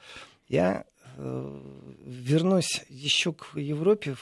Я 0.48 0.84
э, 1.16 1.60
вернусь 2.04 2.84
еще 2.88 3.32
к 3.32 3.56
Европе, 3.56 4.16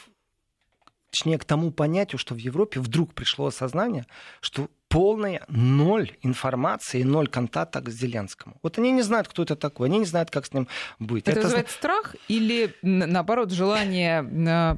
точнее 1.11 1.38
к 1.38 1.44
тому 1.44 1.72
понятию, 1.72 2.18
что 2.18 2.35
в 2.35 2.38
Европе 2.38 2.79
вдруг 2.79 3.14
пришло 3.14 3.46
осознание, 3.46 4.07
что 4.40 4.68
полная 4.88 5.44
ноль 5.48 6.12
информации 6.22 7.02
ноль 7.02 7.26
контакта 7.26 7.81
к 7.81 7.90
Зеленскому. 7.90 8.59
Вот 8.62 8.79
они 8.79 8.92
не 8.92 9.02
знают, 9.02 9.29
кто 9.29 9.42
это 9.42 9.57
такой, 9.57 9.88
они 9.88 9.98
не 9.98 10.05
знают, 10.05 10.31
как 10.31 10.46
с 10.46 10.52
ним 10.52 10.68
быть. 11.00 11.26
Это, 11.26 11.38
это 11.38 11.42
вызывает 11.42 11.70
страх 11.70 12.16
или, 12.29 12.74
наоборот, 12.83 13.50
желание 13.50 14.22
э, 14.22 14.76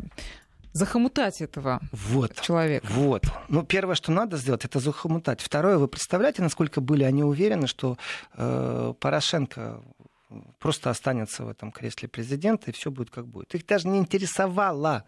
захомутать 0.72 1.40
этого 1.40 1.81
вот, 1.92 2.40
человека. 2.40 2.87
Вот. 2.90 3.24
Ну, 3.48 3.62
первое, 3.64 3.94
что 3.94 4.12
надо 4.12 4.37
сделать, 4.37 4.64
это 4.64 4.81
захомутать. 4.81 5.40
Второе, 5.40 5.78
вы 5.78 5.88
представляете, 5.88 6.42
насколько 6.42 6.81
были 6.81 7.04
они 7.04 7.24
уверены, 7.24 7.66
что 7.66 7.96
э, 8.35 8.94
Порошенко 9.00 9.83
просто 10.59 10.90
останется 10.90 11.44
в 11.44 11.48
этом 11.48 11.72
кресле 11.72 12.09
президента, 12.09 12.70
и 12.70 12.74
все 12.74 12.90
будет 12.90 13.11
как 13.11 13.26
будет. 13.26 13.54
Их 13.54 13.66
даже 13.66 13.88
не 13.88 13.98
интересовало. 13.98 15.04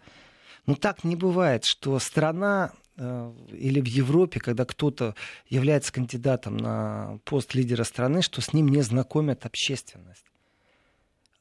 Ну, 0.67 0.75
так 0.75 1.05
не 1.05 1.17
бывает, 1.17 1.65
что 1.65 1.99
страна 1.99 2.73
э, 2.97 3.33
или 3.53 3.81
в 3.81 3.87
Европе, 3.87 4.41
когда 4.41 4.65
кто-то 4.65 5.15
является 5.49 5.93
кандидатом 5.93 6.57
на 6.57 7.19
пост 7.25 7.55
лидера 7.55 7.85
страны, 7.85 8.23
что 8.23 8.41
с 8.41 8.53
ним 8.53 8.69
не 8.69 8.83
знакомят 8.83 9.47
общественность. 9.47 10.30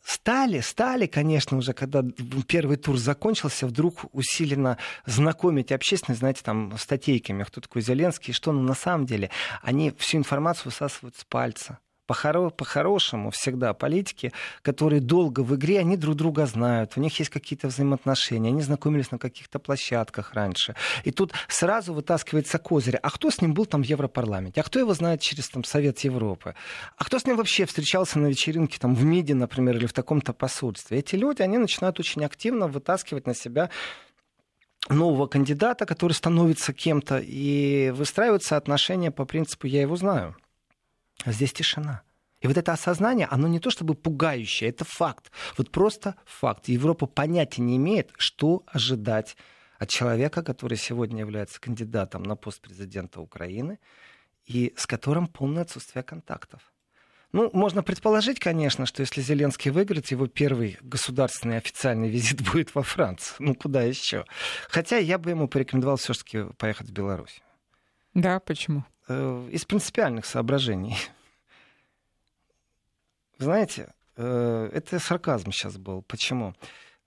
Стали, 0.04 0.60
стали, 0.62 1.06
конечно, 1.08 1.58
уже, 1.58 1.74
когда 1.74 2.04
первый 2.48 2.78
тур 2.78 2.98
закончился, 2.98 3.68
вдруг 3.68 4.06
усиленно 4.12 4.78
знакомить 5.06 5.72
общественность, 5.72 6.20
знаете, 6.20 6.42
там, 6.44 6.78
статейками, 6.78 7.44
кто 7.44 7.62
такой 7.62 7.82
Зеленский, 7.82 8.34
что, 8.34 8.52
ну, 8.52 8.62
на 8.62 8.76
самом 8.76 9.06
деле, 9.06 9.30
они 9.62 9.92
всю 9.98 10.18
информацию 10.18 10.66
высасывают 10.66 11.16
с 11.16 11.26
пальца 11.26 11.80
по-хорошему 12.10 13.32
всегда 13.32 13.74
политики, 13.74 14.32
которые 14.62 15.02
долго 15.02 15.42
в 15.42 15.56
игре, 15.56 15.80
они 15.80 15.98
друг 15.98 16.16
друга 16.16 16.46
знают, 16.46 16.94
у 16.96 17.02
них 17.02 17.18
есть 17.20 17.32
какие-то 17.32 17.68
взаимоотношения, 17.68 18.50
они 18.50 18.62
знакомились 18.62 19.12
на 19.12 19.18
каких-то 19.18 19.60
площадках 19.60 20.34
раньше. 20.34 20.76
И 21.04 21.12
тут 21.12 21.34
сразу 21.48 21.94
вытаскивается 21.94 22.58
козырь. 22.58 22.98
А 22.98 23.10
кто 23.10 23.30
с 23.30 23.42
ним 23.42 23.54
был 23.54 23.66
там 23.66 23.84
в 23.84 23.86
Европарламенте? 23.86 24.62
А 24.62 24.64
кто 24.64 24.80
его 24.80 24.94
знает 24.94 25.22
через 25.22 25.50
там, 25.50 25.64
Совет 25.64 26.00
Европы? 26.00 26.56
А 26.98 27.06
кто 27.06 27.20
с 27.20 27.26
ним 27.26 27.38
вообще 27.38 27.66
встречался 27.66 28.20
на 28.20 28.28
вечеринке 28.28 28.80
там, 28.80 28.96
в 28.96 29.04
МИДе, 29.04 29.36
например, 29.36 29.78
или 29.78 29.86
в 29.86 29.94
таком-то 29.94 30.34
посольстве? 30.34 31.00
Эти 31.00 31.16
люди, 31.16 31.42
они 31.42 31.58
начинают 31.58 32.00
очень 32.00 32.26
активно 32.26 32.68
вытаскивать 32.68 33.28
на 33.28 33.36
себя 33.36 33.70
нового 34.90 35.28
кандидата, 35.28 35.86
который 35.86 36.14
становится 36.14 36.74
кем-то, 36.74 37.20
и 37.20 37.92
выстраиваются 37.92 38.58
отношения 38.58 39.12
по 39.12 39.26
принципу 39.26 39.68
«я 39.68 39.82
его 39.82 39.96
знаю». 39.96 40.36
А 41.26 41.32
здесь 41.32 41.54
тишина. 41.54 42.04
И 42.42 42.48
вот 42.48 42.58
это 42.58 42.72
осознание, 42.72 43.28
оно 43.30 43.48
не 43.48 43.60
то 43.60 43.70
чтобы 43.70 43.96
пугающее, 43.96 44.70
это 44.70 44.86
факт. 44.86 45.32
Вот 45.58 45.72
просто 45.72 46.16
факт. 46.26 46.70
Европа 46.70 47.06
понятия 47.06 47.62
не 47.62 47.76
имеет, 47.76 48.12
что 48.18 48.64
ожидать 48.68 49.36
от 49.78 49.90
человека, 49.90 50.42
который 50.42 50.78
сегодня 50.78 51.20
является 51.20 51.60
кандидатом 51.60 52.24
на 52.24 52.36
пост 52.36 52.62
президента 52.62 53.20
Украины 53.20 53.80
и 54.46 54.74
с 54.78 54.88
которым 54.88 55.28
полное 55.28 55.64
отсутствие 55.64 56.04
контактов. 56.04 56.62
Ну, 57.32 57.52
можно 57.54 57.84
предположить, 57.84 58.40
конечно, 58.40 58.86
что 58.88 59.02
если 59.02 59.22
Зеленский 59.22 59.70
выиграет, 59.70 60.08
его 60.08 60.28
первый 60.28 60.78
государственный 60.82 61.58
официальный 61.58 62.10
визит 62.10 62.42
будет 62.42 62.74
во 62.74 62.84
Францию. 62.84 63.36
Ну, 63.40 63.56
куда 63.56 63.84
еще? 63.84 64.26
Хотя 64.70 64.98
я 64.98 65.18
бы 65.18 65.30
ему 65.30 65.48
порекомендовал 65.48 65.98
все-таки 65.98 66.46
поехать 66.58 66.90
в 66.90 66.94
Беларусь. 66.94 67.42
Да, 68.14 68.40
почему? 68.40 68.86
Э, 69.10 69.50
из 69.52 69.66
принципиальных 69.66 70.26
соображений. 70.28 70.96
Знаете, 73.40 73.92
э, 74.16 74.70
это 74.72 75.00
сарказм 75.00 75.52
сейчас 75.52 75.78
был. 75.78 76.04
Почему? 76.04 76.54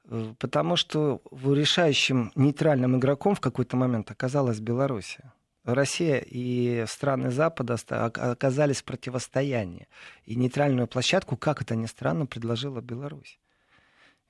Э, 0.07 0.35
потому 0.41 0.75
что 0.75 1.23
решающим 1.31 2.33
нейтральным 2.35 2.97
игроком 2.99 3.37
в 3.37 3.41
какой-то 3.41 3.77
момент 3.77 4.11
оказалась 4.11 4.59
Белоруссия. 4.59 5.33
Россия 5.65 6.19
и 6.19 6.85
страны 6.89 7.31
Запада 7.31 7.77
оказались 7.87 8.83
в 8.83 8.85
противостоянии. 8.85 9.87
И 10.25 10.35
нейтральную 10.35 10.89
площадку, 10.89 11.37
как 11.37 11.63
это 11.63 11.77
ни 11.77 11.87
странно, 11.87 12.27
предложила 12.27 12.81
Беларусь. 12.81 13.39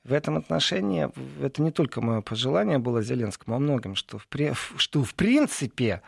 В 0.05 0.13
этом 0.13 0.37
отношении 0.37 1.09
это 1.43 1.63
не 1.63 1.71
только 1.71 2.03
мое 2.03 2.21
пожелание 2.21 2.79
было 2.79 3.03
Зеленскому, 3.03 3.57
а 3.57 3.59
многим, 3.59 3.95
что 3.95 4.19
в, 4.19 4.27
что 4.77 5.05
в 5.05 5.15
принципе 5.15 6.03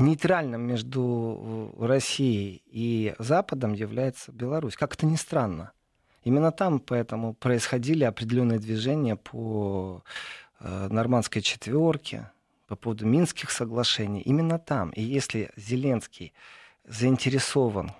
нейтральным 0.00 0.62
между 0.62 1.72
э, 1.78 1.86
Россией 1.86 2.62
и 2.66 3.14
Западом 3.18 3.72
является 3.72 4.32
Беларусь. 4.32 4.76
Как 4.76 4.94
это 4.94 5.06
ни 5.06 5.16
странно. 5.16 5.72
Именно 6.24 6.52
там 6.52 6.80
поэтому 6.80 7.34
происходили 7.34 8.04
определенные 8.04 8.58
движения 8.58 9.16
по 9.16 10.02
э, 10.58 10.88
нормандской 10.90 11.42
четверке, 11.42 12.30
по 12.66 12.76
поводу 12.76 13.06
Минских 13.06 13.50
соглашений. 13.50 14.20
Именно 14.20 14.58
там. 14.58 14.90
И 14.90 15.02
если 15.02 15.50
Зеленский 15.56 16.32
заинтересован 16.84 17.92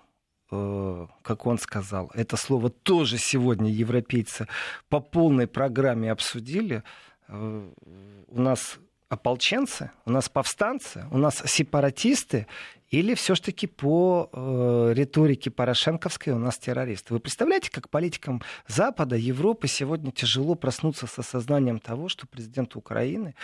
э, 0.50 1.06
как 1.22 1.46
он 1.46 1.58
сказал, 1.58 2.10
это 2.14 2.36
слово 2.36 2.70
тоже 2.70 3.18
сегодня 3.18 3.70
европейцы 3.70 4.48
по 4.88 5.00
полной 5.00 5.46
программе 5.46 6.10
обсудили. 6.10 6.82
У 7.28 8.40
нас 8.40 8.80
ополченцы, 9.10 9.90
у 10.06 10.10
нас 10.10 10.28
повстанцы, 10.28 11.04
у 11.10 11.18
нас 11.18 11.42
сепаратисты, 11.44 12.46
или 12.90 13.14
все-таки 13.14 13.66
по 13.66 14.28
э, 14.32 14.92
риторике 14.94 15.50
Порошенковской 15.50 16.32
у 16.32 16.38
нас 16.38 16.58
террористы. 16.58 17.12
Вы 17.12 17.20
представляете, 17.20 17.70
как 17.70 17.88
политикам 17.88 18.42
Запада, 18.66 19.16
Европы 19.16 19.68
сегодня 19.68 20.10
тяжело 20.10 20.54
проснуться 20.54 21.06
с 21.06 21.18
осознанием 21.18 21.78
того, 21.78 22.08
что 22.08 22.26
президент 22.26 22.74
Украины 22.76 23.34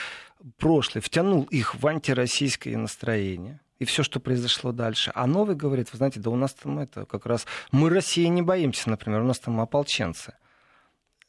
прошлый 0.56 1.02
втянул 1.02 1.42
их 1.44 1.74
в 1.74 1.86
антироссийское 1.86 2.76
настроение, 2.76 3.60
и 3.78 3.84
все, 3.84 4.02
что 4.02 4.20
произошло 4.20 4.72
дальше. 4.72 5.12
А 5.14 5.26
новый 5.26 5.54
говорит, 5.54 5.92
вы 5.92 5.98
знаете, 5.98 6.20
да 6.20 6.30
у 6.30 6.36
нас 6.36 6.54
там 6.54 6.78
это 6.78 7.04
как 7.04 7.26
раз... 7.26 7.46
Мы 7.72 7.90
России 7.90 8.26
не 8.26 8.42
боимся, 8.42 8.88
например, 8.88 9.20
у 9.20 9.26
нас 9.26 9.38
там 9.38 9.60
ополченцы. 9.60 10.34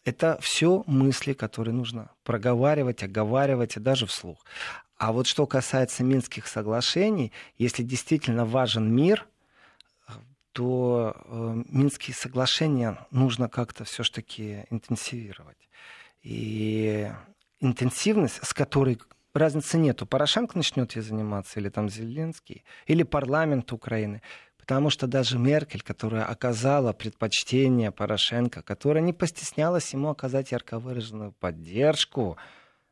Это 0.08 0.38
все 0.40 0.86
мысли, 0.88 1.34
которые 1.34 1.74
нужно 1.76 2.10
проговаривать, 2.24 3.04
оговаривать 3.04 3.76
и 3.76 3.82
даже 3.82 4.06
вслух. 4.06 4.46
А 4.96 5.12
вот 5.12 5.28
что 5.28 5.46
касается 5.46 6.02
Минских 6.02 6.48
соглашений, 6.48 7.34
если 7.58 7.84
действительно 7.84 8.46
важен 8.46 8.90
мир, 8.96 9.28
то 10.54 11.14
э, 11.14 11.64
Минские 11.68 12.16
соглашения 12.16 13.06
нужно 13.12 13.50
как-то 13.50 13.84
все-таки 13.84 14.64
интенсивировать. 14.70 15.68
И 16.24 17.12
интенсивность, 17.60 18.40
с 18.46 18.54
которой 18.54 19.00
разницы 19.34 19.78
нету. 19.78 20.06
Порошенко 20.06 20.58
начнет 20.58 20.96
ей 20.96 21.02
заниматься, 21.02 21.60
или 21.60 21.68
там 21.68 21.90
Зеленский, 21.90 22.64
или 22.86 23.04
парламент 23.04 23.74
Украины. 23.74 24.22
Потому 24.68 24.90
что 24.90 25.08
даже 25.08 25.40
Меркель, 25.40 25.82
которая 25.82 26.26
оказала 26.26 26.92
предпочтение 26.92 27.90
Порошенко, 27.90 28.62
которая 28.62 29.02
не 29.02 29.14
постеснялась 29.14 29.94
ему 29.94 30.10
оказать 30.10 30.52
ярко 30.52 30.78
выраженную 30.78 31.32
поддержку, 31.32 32.36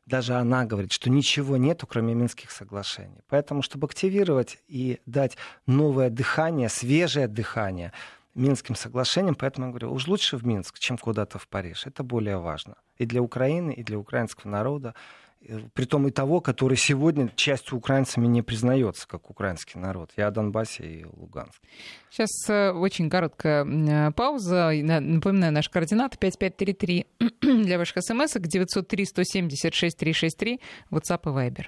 даже 0.06 0.36
она 0.36 0.64
говорит, 0.64 0.90
что 0.90 1.10
ничего 1.10 1.58
нету, 1.58 1.86
кроме 1.86 2.14
Минских 2.14 2.50
соглашений. 2.50 3.20
Поэтому, 3.28 3.60
чтобы 3.60 3.84
активировать 3.88 4.56
и 4.68 5.00
дать 5.04 5.36
новое 5.66 6.08
дыхание, 6.08 6.70
свежее 6.70 7.28
дыхание 7.28 7.92
Минским 8.34 8.74
соглашениям, 8.74 9.34
поэтому 9.34 9.66
я 9.66 9.72
говорю, 9.72 9.92
уж 9.92 10.06
лучше 10.06 10.38
в 10.38 10.46
Минск, 10.46 10.78
чем 10.78 10.96
куда-то 10.96 11.38
в 11.38 11.46
Париж. 11.46 11.86
Это 11.86 12.02
более 12.02 12.38
важно. 12.38 12.76
И 12.96 13.04
для 13.04 13.20
Украины, 13.20 13.72
и 13.72 13.82
для 13.82 13.98
украинского 13.98 14.50
народа 14.50 14.94
притом 15.74 16.08
и 16.08 16.10
того, 16.10 16.40
который 16.40 16.76
сегодня 16.76 17.30
частью 17.34 17.78
украинцами 17.78 18.26
не 18.26 18.42
признается 18.42 19.06
как 19.06 19.30
украинский 19.30 19.78
народ. 19.80 20.10
Я 20.16 20.28
о 20.28 20.30
Донбассе 20.30 20.84
и 20.84 21.04
Луганск. 21.04 21.60
Сейчас 22.10 22.30
э, 22.48 22.70
очень 22.72 23.10
короткая 23.10 23.64
э, 23.64 24.12
пауза. 24.12 24.72
Напоминаю, 24.72 25.52
наш 25.52 25.68
координат 25.68 26.18
5533 26.18 27.06
для 27.64 27.78
ваших 27.78 28.02
смс 28.02 28.34
903 28.34 29.04
176 29.04 29.96
363 29.96 30.60
WhatsApp 30.90 31.20
и 31.24 31.50
Viber. 31.50 31.66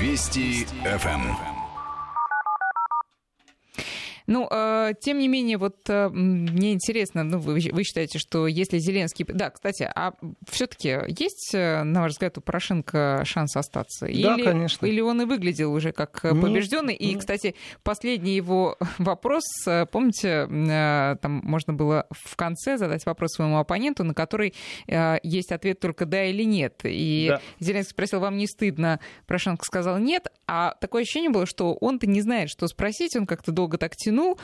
Вести 0.00 0.66
ФМ. 0.84 1.55
Ну, 4.26 4.48
э, 4.50 4.92
тем 5.00 5.18
не 5.18 5.28
менее, 5.28 5.58
вот 5.58 5.76
э, 5.88 6.08
мне 6.08 6.72
интересно, 6.72 7.24
ну, 7.24 7.38
вы, 7.38 7.60
вы 7.72 7.84
считаете, 7.84 8.18
что 8.18 8.46
если 8.46 8.78
Зеленский... 8.78 9.24
Да, 9.28 9.50
кстати, 9.50 9.90
а 9.94 10.12
все-таки 10.48 10.98
есть, 11.08 11.50
э, 11.54 11.82
на 11.82 12.02
ваш 12.02 12.12
взгляд, 12.12 12.38
у 12.38 12.40
Порошенко 12.40 13.22
шанс 13.24 13.56
остаться? 13.56 14.06
Да, 14.06 14.10
или, 14.10 14.42
конечно. 14.42 14.86
Или 14.86 15.00
он 15.00 15.22
и 15.22 15.24
выглядел 15.24 15.72
уже 15.72 15.92
как 15.92 16.20
побежденный? 16.22 16.94
И, 16.94 17.14
кстати, 17.16 17.54
последний 17.82 18.34
его 18.34 18.76
вопрос, 18.98 19.44
э, 19.66 19.86
помните, 19.86 20.48
э, 20.48 21.16
там 21.20 21.40
можно 21.44 21.72
было 21.72 22.06
в 22.10 22.36
конце 22.36 22.78
задать 22.78 23.06
вопрос 23.06 23.32
своему 23.32 23.58
оппоненту, 23.58 24.04
на 24.04 24.14
который 24.14 24.54
э, 24.86 25.18
есть 25.22 25.52
ответ 25.52 25.80
только 25.80 26.06
да 26.06 26.24
или 26.24 26.42
нет. 26.42 26.80
И 26.84 27.26
да. 27.30 27.40
Зеленский 27.60 27.92
спросил, 27.92 28.20
вам 28.20 28.36
не 28.36 28.46
стыдно? 28.46 29.00
Порошенко 29.26 29.64
сказал 29.64 29.98
нет, 29.98 30.28
а 30.46 30.74
такое 30.80 31.02
ощущение 31.02 31.30
было, 31.30 31.46
что 31.46 31.74
он-то 31.74 32.06
не 32.06 32.20
знает, 32.20 32.50
что 32.50 32.66
спросить, 32.68 33.16
он 33.16 33.26
как-то 33.26 33.52
долго 33.52 33.78
так 33.78 33.96
тянул, 33.96 34.15
упомянул, 34.16 34.38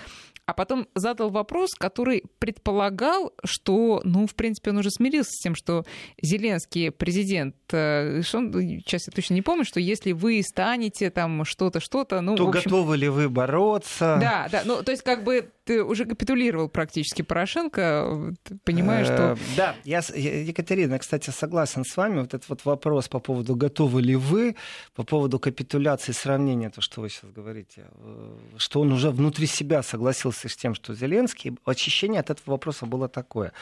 а 0.45 0.55
потом 0.55 0.89
задал 0.95 1.31
вопрос, 1.31 1.71
который 1.75 2.25
предполагал, 2.39 3.33
что, 3.45 4.01
ну, 4.05 4.27
в 4.27 4.35
принципе, 4.35 4.71
он 4.71 4.79
уже 4.79 4.91
смирился 4.91 5.31
с 5.31 5.41
тем, 5.41 5.55
что 5.55 5.85
Зеленский 6.21 6.91
президент, 6.91 7.55
э, 7.71 8.23
что 8.23 8.39
он, 8.39 8.53
сейчас 8.53 9.07
я 9.07 9.13
точно 9.13 9.35
не 9.35 9.43
помню, 9.43 9.65
что 9.65 9.79
если 9.79 10.11
вы 10.13 10.43
станете 10.43 11.11
там 11.11 11.45
что-то, 11.45 11.79
что-то, 11.79 12.21
ну, 12.21 12.35
то 12.35 12.49
общем... 12.49 12.63
готовы 12.65 12.97
ли 12.97 13.09
вы 13.09 13.29
бороться? 13.29 14.19
Да, 14.21 14.49
да, 14.51 14.63
ну, 14.65 14.83
то 14.83 14.91
есть 14.91 15.05
как 15.05 15.23
бы 15.23 15.49
ты 15.65 15.85
уже 15.85 16.05
капитулировал 16.07 16.69
практически 16.69 17.23
Порошенко, 17.23 18.35
понимаешь, 18.65 19.07
что... 19.07 19.33
Э, 19.33 19.37
да, 19.57 19.77
я, 19.85 20.01
Екатерина, 20.15 20.99
кстати, 20.99 21.31
согласен 21.31 21.85
с 21.85 21.97
вами. 21.97 22.21
Вот 22.21 22.35
этот 22.35 22.49
вот 22.49 22.65
вопрос 22.65 23.09
по 23.09 23.21
поводу 23.21 23.55
готовы 23.55 24.03
ли 24.03 24.17
вы, 24.17 24.57
по 24.97 25.05
поводу 25.05 25.39
капитуляции, 25.39 26.11
сравнения, 26.11 26.71
то, 26.71 26.81
что 26.81 27.01
вы 27.01 27.11
сейчас 27.11 27.31
говорите, 27.31 27.87
э, 27.95 28.37
что 28.57 28.81
он 28.81 28.93
уже 28.93 29.11
внутри 29.11 29.47
себя 29.47 29.62
согласился 29.83 30.49
с 30.49 30.57
тем, 30.57 30.75
что 30.75 30.95
Зеленский, 30.95 31.57
очищение 31.65 32.21
от 32.21 32.31
этого 32.31 32.53
вопроса 32.53 32.87
было 32.87 33.09
такое. 33.09 33.53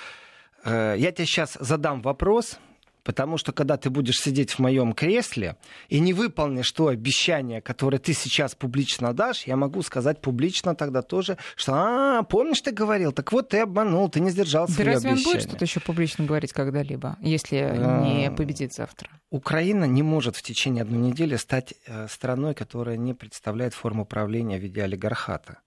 Э, 0.65 0.95
я 0.97 1.13
тебе 1.13 1.27
сейчас 1.27 1.57
задам 1.61 2.03
вопрос, 2.03 2.59
Потому 3.03 3.39
что 3.39 3.53
когда 3.53 3.77
ты 3.77 3.91
будешь 3.91 4.19
сидеть 4.21 4.53
в 4.53 4.59
моем 4.59 4.93
кресле 4.93 5.57
и 5.89 6.01
не 6.01 6.13
выполнишь 6.13 6.71
то 6.73 6.89
обещание, 6.89 7.61
которое 7.61 7.99
ты 7.99 8.13
сейчас 8.13 8.55
публично 8.55 9.13
дашь, 9.15 9.45
я 9.47 9.57
могу 9.57 9.83
сказать 9.83 10.21
публично 10.21 10.75
тогда 10.75 11.03
тоже, 11.03 11.39
что 11.57 11.73
а, 11.75 12.23
помнишь, 12.25 12.61
ты 12.61 12.73
говорил, 12.73 13.13
так 13.13 13.33
вот 13.33 13.51
ты 13.51 13.59
обманул, 13.61 14.09
ты 14.09 14.21
не 14.21 14.31
сдержал 14.31 14.67
да 14.67 14.73
свои 14.73 14.87
разве 14.87 15.11
обещания. 15.11 15.29
он 15.29 15.33
будет 15.35 15.49
что-то 15.49 15.65
еще 15.65 15.81
публично 15.81 16.27
говорить 16.27 16.53
когда-либо, 16.53 17.17
если 17.21 17.57
а... 17.57 18.03
не 18.05 18.31
победит 18.31 18.75
завтра? 18.75 19.09
Украина 19.31 19.85
не 19.85 20.03
может 20.03 20.37
в 20.37 20.43
течение 20.43 20.83
одной 20.83 20.99
недели 20.99 21.37
стать 21.37 21.75
э, 21.87 22.07
страной, 22.09 22.55
которая 22.55 22.97
не 22.97 23.15
представляет 23.15 23.75
форму 23.75 24.05
правления 24.05 24.59
в 24.59 24.63
виде 24.63 24.83
олигархата. 24.83 25.59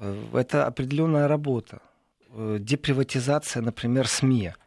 Э, 0.00 0.26
это 0.34 0.66
определенная 0.66 1.28
работа. 1.28 1.80
Э, 2.30 2.58
деприватизация, 2.60 3.62
например, 3.62 4.08
СМИ– 4.08 4.54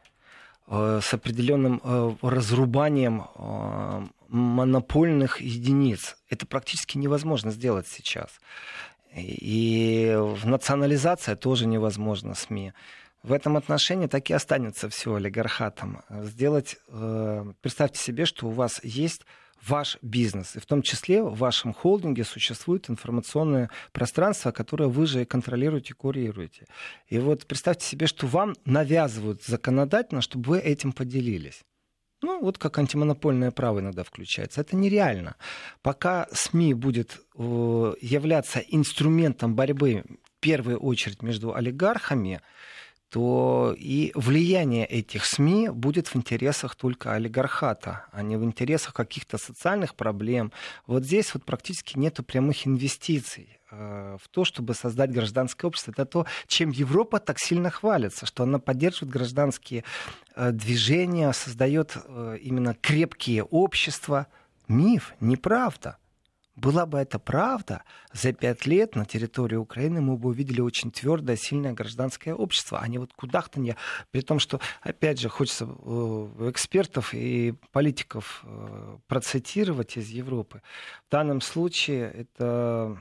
Э, 0.67 1.01
с 1.03 1.13
определенным 1.13 1.81
разрубанием 2.21 3.25
монопольных 4.29 5.41
единиц. 5.41 6.15
Это 6.29 6.47
практически 6.47 6.97
невозможно 6.97 7.51
сделать 7.51 7.88
сейчас. 7.88 8.29
И 9.15 10.17
национализация 10.43 11.36
тоже 11.36 11.67
невозможна 11.67 12.34
СМИ. 12.34 12.73
В 13.21 13.31
этом 13.31 13.57
отношении 13.57 14.07
так 14.07 14.29
и 14.29 14.34
останется 14.34 14.89
все 14.89 15.13
олигархатом. 15.13 16.01
Сделать, 16.09 16.77
представьте 17.61 17.99
себе, 17.99 18.25
что 18.25 18.47
у 18.47 18.51
вас 18.51 18.84
есть 18.84 19.21
ваш 19.68 19.97
бизнес. 20.01 20.55
И 20.55 20.59
в 20.59 20.66
том 20.66 20.82
числе 20.82 21.24
в 21.24 21.38
вашем 21.38 21.74
холдинге 21.74 22.24
существует 22.24 22.89
информационное 22.89 23.70
пространство, 23.91 24.51
которое 24.51 24.88
вы 24.88 25.05
же 25.05 25.26
контролируете, 25.26 25.93
курируете. 25.93 26.66
И 27.07 27.20
вот 27.20 27.45
представьте 27.45 27.86
себе, 27.86 28.07
что 28.07 28.28
вам 28.28 28.55
навязывают 28.66 29.43
законодательно, 29.43 30.22
чтобы 30.22 30.49
вы 30.49 30.59
этим 30.59 30.91
поделились. 30.91 31.61
Ну, 32.22 32.39
вот 32.39 32.57
как 32.57 32.78
антимонопольное 32.78 33.51
право 33.51 33.80
иногда 33.80 34.03
включается. 34.03 34.61
Это 34.61 34.78
нереально. 34.78 35.36
Пока 35.82 36.28
СМИ 36.32 36.74
будет 36.74 37.20
э, 37.36 37.93
являться 37.99 38.59
инструментом 38.59 39.55
борьбы 39.55 40.03
в 40.07 40.39
первую 40.39 40.80
очередь 40.80 41.22
между 41.22 41.53
олигархами, 41.53 42.41
то 43.14 43.76
и 43.78 44.11
влияние 44.16 44.88
этих 44.88 45.26
СМИ 45.26 45.70
будет 45.70 46.07
в 46.07 46.16
интересах 46.16 46.76
только 46.76 47.14
олигархата, 47.14 48.05
а 48.11 48.24
не 48.24 48.38
в 48.38 48.43
интересах 48.43 48.95
каких-то 48.95 49.38
социальных 49.38 49.93
проблем. 49.93 50.51
Вот 50.88 51.03
здесь 51.03 51.32
вот 51.36 51.43
практически 51.45 51.95
нет 51.99 52.20
прямых 52.26 52.66
инвестиций 52.66 53.59
э, 53.70 54.18
в 54.20 54.28
то, 54.30 54.45
чтобы 54.45 54.74
создать 54.74 55.11
гражданское 55.11 55.68
общество. 55.68 55.91
Это 55.91 56.05
то, 56.05 56.26
чем 56.47 56.72
Европа 56.72 57.20
так 57.20 57.38
сильно 57.38 57.70
хвалится, 57.70 58.26
что 58.26 58.43
она 58.43 58.57
поддерживает 58.57 59.14
гражданские 59.14 59.84
э, 60.36 60.51
движения, 60.51 61.32
создает 61.34 61.95
э, 61.95 62.39
именно 62.41 62.74
крепкие 62.74 63.43
общества. 63.43 64.26
Миф, 64.68 65.14
неправда. 65.20 65.97
Была 66.56 66.86
бы 66.86 66.99
это 66.99 67.18
правда, 67.18 67.84
за 68.12 68.32
пять 68.32 68.68
лет 68.68 68.95
на 68.95 69.06
территории 69.06 69.56
Украины 69.56 70.01
мы 70.01 70.18
бы 70.18 70.30
увидели 70.30 70.62
очень 70.62 70.91
твердое, 70.91 71.36
сильное 71.36 71.74
гражданское 71.74 72.36
общество, 72.36 72.80
а 72.80 72.88
не 72.88 72.99
вот 72.99 73.12
кудахтанье, 73.14 73.76
при 74.12 74.22
том, 74.22 74.38
что, 74.38 74.60
опять 74.82 75.20
же, 75.20 75.30
хочется 75.30 75.66
э, 75.66 76.49
экспертов 76.51 77.16
и 77.16 77.56
политиков 77.72 78.43
э, 78.43 78.97
процитировать 79.08 79.97
из 79.97 80.10
Европы. 80.10 80.62
В 81.08 81.12
данном 81.12 81.41
случае 81.41 82.12
это 82.12 82.99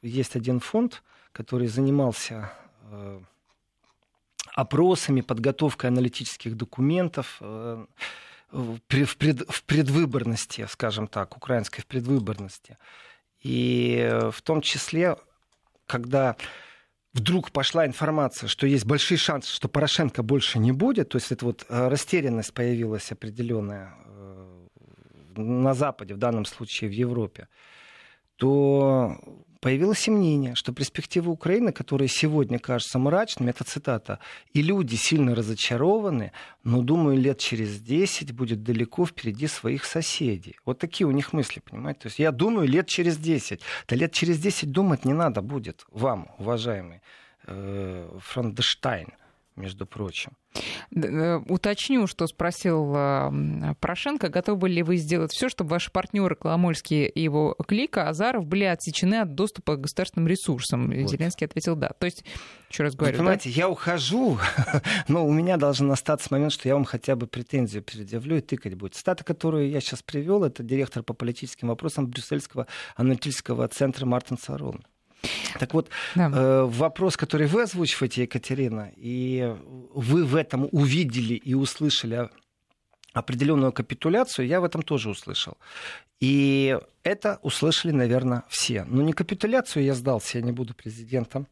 есть 0.00 0.36
один 0.36 0.60
фонд, 0.60 1.02
который 1.32 1.66
занимался 1.66 2.52
э, 2.82 3.20
опросами, 4.54 5.22
подготовкой 5.22 5.90
аналитических 5.90 6.56
документов, 6.56 7.42
в, 8.54 8.78
пред, 8.86 9.40
в 9.48 9.64
предвыборности, 9.64 10.66
скажем 10.70 11.08
так, 11.08 11.36
украинской 11.36 11.82
в 11.82 11.86
предвыборности. 11.86 12.78
И 13.40 14.08
в 14.32 14.40
том 14.42 14.62
числе, 14.62 15.16
когда 15.86 16.36
вдруг 17.12 17.50
пошла 17.50 17.86
информация, 17.86 18.48
что 18.48 18.66
есть 18.66 18.86
большие 18.86 19.18
шансы, 19.18 19.52
что 19.52 19.68
Порошенко 19.68 20.22
больше 20.22 20.58
не 20.58 20.72
будет, 20.72 21.10
то 21.10 21.16
есть 21.16 21.32
это 21.32 21.44
вот 21.44 21.66
э, 21.68 21.88
растерянность 21.88 22.54
появилась 22.54 23.12
определенная 23.12 23.94
э, 24.06 24.66
на 25.36 25.74
Западе, 25.74 26.14
в 26.14 26.18
данном 26.18 26.44
случае 26.44 26.90
в 26.90 26.92
Европе, 26.92 27.48
то 28.36 29.18
появилось 29.64 30.08
мнение, 30.08 30.54
что 30.54 30.74
перспективы 30.74 31.32
Украины, 31.32 31.72
которые 31.72 32.08
сегодня 32.08 32.58
кажутся 32.58 32.98
мрачными, 32.98 33.48
это 33.48 33.64
цитата, 33.64 34.18
и 34.52 34.60
люди 34.60 34.94
сильно 34.96 35.34
разочарованы, 35.34 36.32
но, 36.64 36.82
думаю, 36.82 37.18
лет 37.18 37.38
через 37.38 37.80
10 37.80 38.32
будет 38.32 38.62
далеко 38.62 39.06
впереди 39.06 39.46
своих 39.46 39.86
соседей. 39.86 40.56
Вот 40.66 40.78
такие 40.78 41.06
у 41.06 41.12
них 41.12 41.32
мысли, 41.32 41.60
понимаете? 41.60 42.00
То 42.00 42.08
есть 42.08 42.18
я 42.18 42.30
думаю, 42.30 42.68
лет 42.68 42.88
через 42.88 43.16
10. 43.16 43.62
Да 43.88 43.96
лет 43.96 44.12
через 44.12 44.38
10 44.38 44.70
думать 44.70 45.06
не 45.06 45.14
надо 45.14 45.40
будет 45.40 45.86
вам, 45.90 46.28
уважаемый 46.38 47.00
э, 47.46 48.18
Франдештайн 48.20 49.08
между 49.56 49.86
прочим. 49.86 50.32
Э, 50.94 51.40
уточню, 51.48 52.06
что 52.06 52.26
спросил 52.26 52.92
э, 52.94 53.74
Порошенко. 53.80 54.28
Готовы 54.28 54.68
ли 54.68 54.82
вы 54.82 54.96
сделать 54.96 55.32
все, 55.32 55.48
чтобы 55.48 55.70
ваши 55.70 55.90
партнеры 55.90 56.36
Коломольские 56.36 57.08
и 57.08 57.20
его 57.20 57.54
клика 57.66 58.08
Азаров 58.08 58.46
были 58.46 58.64
отсечены 58.64 59.16
от 59.16 59.34
доступа 59.34 59.76
к 59.76 59.82
государственным 59.82 60.28
ресурсам? 60.28 60.88
Вот. 60.88 61.10
Зеленский 61.10 61.46
ответил 61.46 61.76
да. 61.76 61.90
То 61.98 62.06
есть, 62.06 62.24
еще 62.70 62.84
раз 62.84 62.94
говорю... 62.94 63.14
Вы 63.14 63.18
понимаете, 63.18 63.50
да? 63.50 63.56
я 63.56 63.68
ухожу, 63.68 64.38
но 65.08 65.26
у 65.26 65.32
меня 65.32 65.56
должен 65.56 65.90
остаться 65.90 66.28
момент, 66.30 66.52
что 66.52 66.68
я 66.68 66.74
вам 66.74 66.84
хотя 66.84 67.16
бы 67.16 67.26
претензию 67.26 67.82
предъявлю 67.82 68.38
и 68.38 68.40
тыкать 68.40 68.74
будет. 68.74 68.94
Стата, 68.94 69.24
которую 69.24 69.70
я 69.70 69.80
сейчас 69.80 70.02
привел, 70.02 70.44
это 70.44 70.62
директор 70.62 71.02
по 71.02 71.14
политическим 71.14 71.68
вопросам 71.68 72.06
Брюссельского 72.06 72.66
аналитического 72.96 73.66
центра 73.68 74.06
Мартин 74.06 74.38
Сарон. 74.38 74.84
Так 75.58 75.74
вот, 75.74 75.88
да. 76.14 76.30
э, 76.32 76.64
вопрос, 76.64 77.16
который 77.16 77.46
вы 77.46 77.62
озвучиваете, 77.62 78.22
Екатерина, 78.22 78.90
и 78.96 79.54
вы 79.94 80.24
в 80.24 80.36
этом 80.36 80.68
увидели 80.72 81.34
и 81.34 81.54
услышали 81.54 82.28
определенную 83.12 83.72
капитуляцию, 83.72 84.46
я 84.46 84.60
в 84.60 84.64
этом 84.64 84.82
тоже 84.82 85.08
услышал. 85.10 85.56
И 86.20 86.78
это 87.02 87.38
услышали, 87.42 87.92
наверное, 87.92 88.42
все. 88.48 88.84
Но 88.84 89.02
не 89.02 89.12
капитуляцию 89.12 89.84
я 89.84 89.94
сдался, 89.94 90.38
я 90.38 90.44
не 90.44 90.52
буду 90.52 90.74
президентом, 90.74 91.46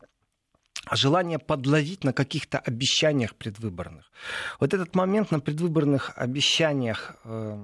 а 0.86 0.96
желание 0.96 1.38
подловить 1.38 2.04
на 2.04 2.12
каких-то 2.12 2.58
обещаниях 2.58 3.34
предвыборных. 3.36 4.10
Вот 4.58 4.74
этот 4.74 4.94
момент 4.94 5.30
на 5.30 5.40
предвыборных 5.40 6.12
обещаниях 6.16 7.16
э, 7.24 7.58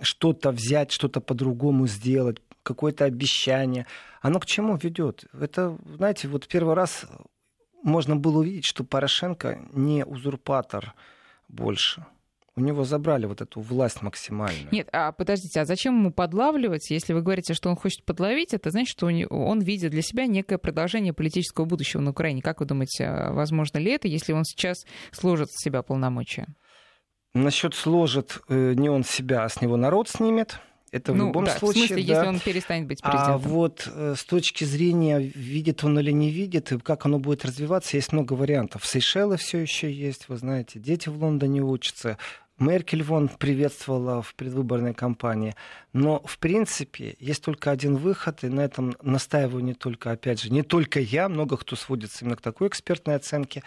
что-то 0.00 0.50
взять, 0.52 0.90
что-то 0.90 1.20
по-другому 1.20 1.86
сделать, 1.86 2.40
какое-то 2.68 3.04
обещание. 3.04 3.86
Оно 4.20 4.38
к 4.38 4.46
чему 4.46 4.76
ведет? 4.76 5.24
Это, 5.32 5.76
знаете, 5.86 6.28
вот 6.28 6.46
первый 6.46 6.74
раз 6.74 7.06
можно 7.82 8.16
было 8.16 8.38
увидеть, 8.38 8.66
что 8.66 8.84
Порошенко 8.84 9.58
не 9.72 10.04
узурпатор 10.04 10.94
больше. 11.48 12.04
У 12.56 12.60
него 12.60 12.82
забрали 12.84 13.26
вот 13.26 13.40
эту 13.40 13.60
власть 13.60 14.02
максимальную. 14.02 14.66
Нет, 14.72 14.88
а 14.92 15.12
подождите, 15.12 15.60
а 15.60 15.64
зачем 15.64 15.96
ему 15.96 16.12
подлавливать? 16.12 16.90
Если 16.90 17.12
вы 17.12 17.22
говорите, 17.22 17.54
что 17.54 17.70
он 17.70 17.76
хочет 17.76 18.04
подловить, 18.04 18.52
это 18.52 18.70
значит, 18.70 18.90
что 18.90 19.06
он 19.06 19.60
видит 19.60 19.92
для 19.92 20.02
себя 20.02 20.26
некое 20.26 20.58
продолжение 20.58 21.12
политического 21.12 21.66
будущего 21.66 22.00
на 22.00 22.10
Украине. 22.10 22.42
Как 22.42 22.58
вы 22.58 22.66
думаете, 22.66 23.04
а 23.06 23.32
возможно 23.32 23.78
ли 23.78 23.92
это, 23.92 24.08
если 24.08 24.32
он 24.32 24.44
сейчас 24.44 24.84
сложит 25.12 25.52
с 25.52 25.62
себя 25.62 25.82
полномочия? 25.82 26.46
Насчет 27.32 27.74
сложит 27.74 28.40
э, 28.48 28.74
не 28.74 28.88
он 28.88 29.04
себя, 29.04 29.44
а 29.44 29.48
с 29.48 29.60
него 29.60 29.76
народ 29.76 30.08
снимет. 30.08 30.58
Это 30.90 31.12
ну, 31.12 31.24
в 31.24 31.26
любом 31.28 31.44
да, 31.44 31.58
случае. 31.58 31.84
В 31.84 31.86
смысле, 31.88 32.04
да. 32.06 32.14
если 32.14 32.28
он 32.28 32.40
перестанет 32.40 32.86
быть 32.86 33.00
а 33.02 33.10
президентом. 33.10 33.34
А 33.34 33.38
вот 33.38 33.88
э, 33.92 34.14
с 34.16 34.24
точки 34.24 34.64
зрения, 34.64 35.18
видит 35.18 35.84
он 35.84 35.98
или 35.98 36.10
не 36.10 36.30
видит, 36.30 36.72
и 36.72 36.78
как 36.78 37.06
оно 37.06 37.18
будет 37.18 37.44
развиваться, 37.44 37.96
есть 37.96 38.12
много 38.12 38.32
вариантов. 38.34 38.86
Сейшелы 38.86 39.36
все 39.36 39.58
еще 39.58 39.92
есть, 39.92 40.28
вы 40.28 40.36
знаете, 40.36 40.78
дети 40.78 41.08
в 41.08 41.22
Лондоне 41.22 41.62
учатся. 41.62 42.18
Меркель 42.58 43.04
вон 43.04 43.28
приветствовала 43.28 44.20
в 44.20 44.34
предвыборной 44.34 44.92
кампании. 44.92 45.54
Но, 45.92 46.20
в 46.24 46.38
принципе, 46.38 47.16
есть 47.20 47.44
только 47.44 47.70
один 47.70 47.96
выход, 47.96 48.42
и 48.42 48.48
на 48.48 48.60
этом 48.60 48.96
настаиваю 49.00 49.62
не 49.62 49.74
только, 49.74 50.10
опять 50.10 50.42
же, 50.42 50.50
не 50.50 50.62
только 50.62 50.98
я, 50.98 51.28
много 51.28 51.56
кто 51.56 51.76
сводится 51.76 52.24
именно 52.24 52.36
к 52.36 52.40
такой 52.40 52.68
экспертной 52.68 53.14
оценке, 53.14 53.62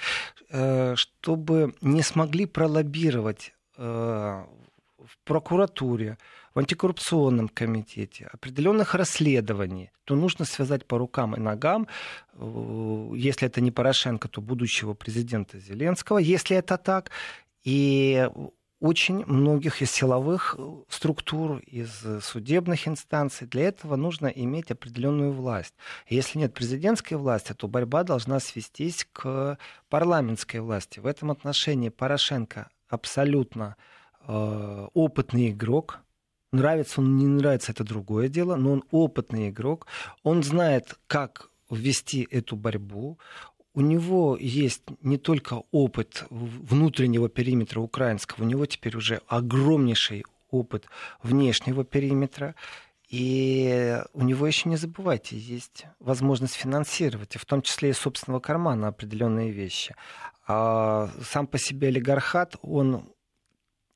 э, 0.49 0.95
чтобы 0.97 1.73
не 1.81 2.01
смогли 2.01 2.45
пролоббировать 2.45 3.53
э, 3.77 3.83
в 3.83 5.17
прокуратуре, 5.23 6.17
в 6.53 6.59
антикоррупционном 6.59 7.49
комитете, 7.49 8.29
определенных 8.31 8.95
расследований, 8.95 9.91
то 10.03 10.15
нужно 10.15 10.45
связать 10.45 10.85
по 10.85 10.97
рукам 10.97 11.35
и 11.35 11.39
ногам, 11.39 11.87
э, 12.33 13.11
если 13.15 13.47
это 13.47 13.61
не 13.61 13.71
Порошенко, 13.71 14.27
то 14.27 14.41
будущего 14.41 14.93
президента 14.93 15.59
Зеленского, 15.59 16.17
если 16.17 16.57
это 16.57 16.77
так, 16.77 17.11
и 17.63 18.27
очень 18.81 19.23
многих 19.27 19.83
из 19.83 19.91
силовых 19.91 20.57
структур, 20.89 21.59
из 21.59 22.03
судебных 22.21 22.87
инстанций. 22.87 23.45
Для 23.45 23.67
этого 23.67 23.95
нужно 23.95 24.25
иметь 24.25 24.71
определенную 24.71 25.31
власть. 25.31 25.75
Если 26.07 26.39
нет 26.39 26.55
президентской 26.55 27.13
власти, 27.13 27.53
то 27.53 27.67
борьба 27.67 28.03
должна 28.03 28.39
свестись 28.39 29.07
к 29.13 29.59
парламентской 29.87 30.57
власти. 30.57 30.99
В 30.99 31.05
этом 31.05 31.29
отношении 31.29 31.89
Порошенко 31.89 32.69
абсолютно 32.89 33.75
э, 34.27 34.87
опытный 34.93 35.51
игрок. 35.51 35.99
Нравится 36.51 36.99
он, 36.99 37.17
не 37.17 37.27
нравится, 37.27 37.71
это 37.71 37.83
другое 37.83 38.27
дело, 38.27 38.55
но 38.55 38.73
он 38.73 38.83
опытный 38.91 39.49
игрок. 39.49 39.87
Он 40.23 40.43
знает, 40.43 40.99
как 41.07 41.49
ввести 41.69 42.27
эту 42.29 42.57
борьбу. 42.57 43.17
У 43.73 43.79
него 43.79 44.37
есть 44.37 44.83
не 45.01 45.17
только 45.17 45.63
опыт 45.71 46.25
внутреннего 46.29 47.29
периметра 47.29 47.79
украинского, 47.79 48.43
у 48.43 48.47
него 48.47 48.65
теперь 48.65 48.97
уже 48.97 49.21
огромнейший 49.27 50.25
опыт 50.49 50.87
внешнего 51.23 51.85
периметра. 51.85 52.55
И 53.07 54.01
у 54.13 54.23
него 54.23 54.47
еще 54.47 54.69
не 54.69 54.77
забывайте, 54.77 55.37
есть 55.37 55.85
возможность 55.99 56.53
финансировать, 56.53 57.35
в 57.35 57.45
том 57.45 57.61
числе 57.61 57.89
и 57.89 57.93
собственного 57.93 58.39
кармана 58.39 58.87
определенные 58.87 59.51
вещи. 59.51 59.95
А 60.47 61.09
сам 61.23 61.47
по 61.47 61.57
себе 61.57 61.89
олигархат, 61.89 62.55
он 62.61 63.09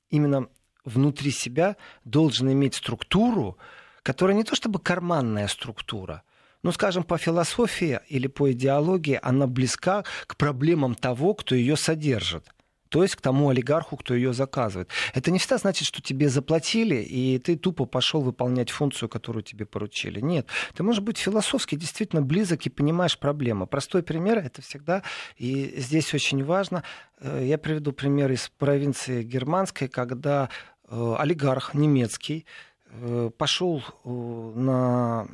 именно 0.09 0.49
внутри 0.85 1.31
себя 1.31 1.75
должен 2.03 2.51
иметь 2.51 2.75
структуру, 2.75 3.57
которая 4.03 4.37
не 4.37 4.43
то 4.43 4.55
чтобы 4.55 4.79
карманная 4.79 5.47
структура, 5.47 6.23
ну, 6.63 6.71
скажем, 6.71 7.03
по 7.03 7.17
философии 7.17 7.99
или 8.07 8.27
по 8.27 8.51
идеологии 8.51 9.19
она 9.21 9.45
близка 9.45 10.03
к 10.25 10.37
проблемам 10.37 10.95
того, 10.95 11.33
кто 11.33 11.53
ее 11.53 11.75
содержит 11.75 12.55
то 12.95 13.03
есть 13.03 13.17
к 13.17 13.21
тому 13.21 13.49
олигарху, 13.49 13.97
кто 13.97 14.13
ее 14.13 14.31
заказывает. 14.31 14.89
Это 15.13 15.29
не 15.29 15.37
всегда 15.37 15.57
значит, 15.57 15.85
что 15.85 16.01
тебе 16.01 16.29
заплатили, 16.29 16.95
и 16.95 17.39
ты 17.39 17.57
тупо 17.57 17.83
пошел 17.85 18.21
выполнять 18.21 18.69
функцию, 18.69 19.09
которую 19.09 19.43
тебе 19.43 19.65
поручили. 19.65 20.21
Нет, 20.21 20.47
ты 20.73 20.81
можешь 20.81 21.01
быть 21.01 21.17
философски 21.17 21.75
действительно 21.75 22.21
близок 22.21 22.65
и 22.65 22.69
понимаешь 22.69 23.17
проблему. 23.17 23.67
Простой 23.67 24.01
пример 24.01 24.37
это 24.37 24.61
всегда, 24.61 25.03
и 25.35 25.73
здесь 25.77 26.13
очень 26.13 26.43
важно, 26.45 26.83
э, 27.19 27.43
я 27.45 27.57
приведу 27.57 27.91
пример 27.91 28.31
из 28.31 28.49
провинции 28.57 29.23
германской, 29.23 29.89
когда 29.89 30.49
олигарх 30.89 31.73
немецкий 31.73 32.45
э, 32.87 33.31
пошел 33.37 33.83
на 34.03 35.27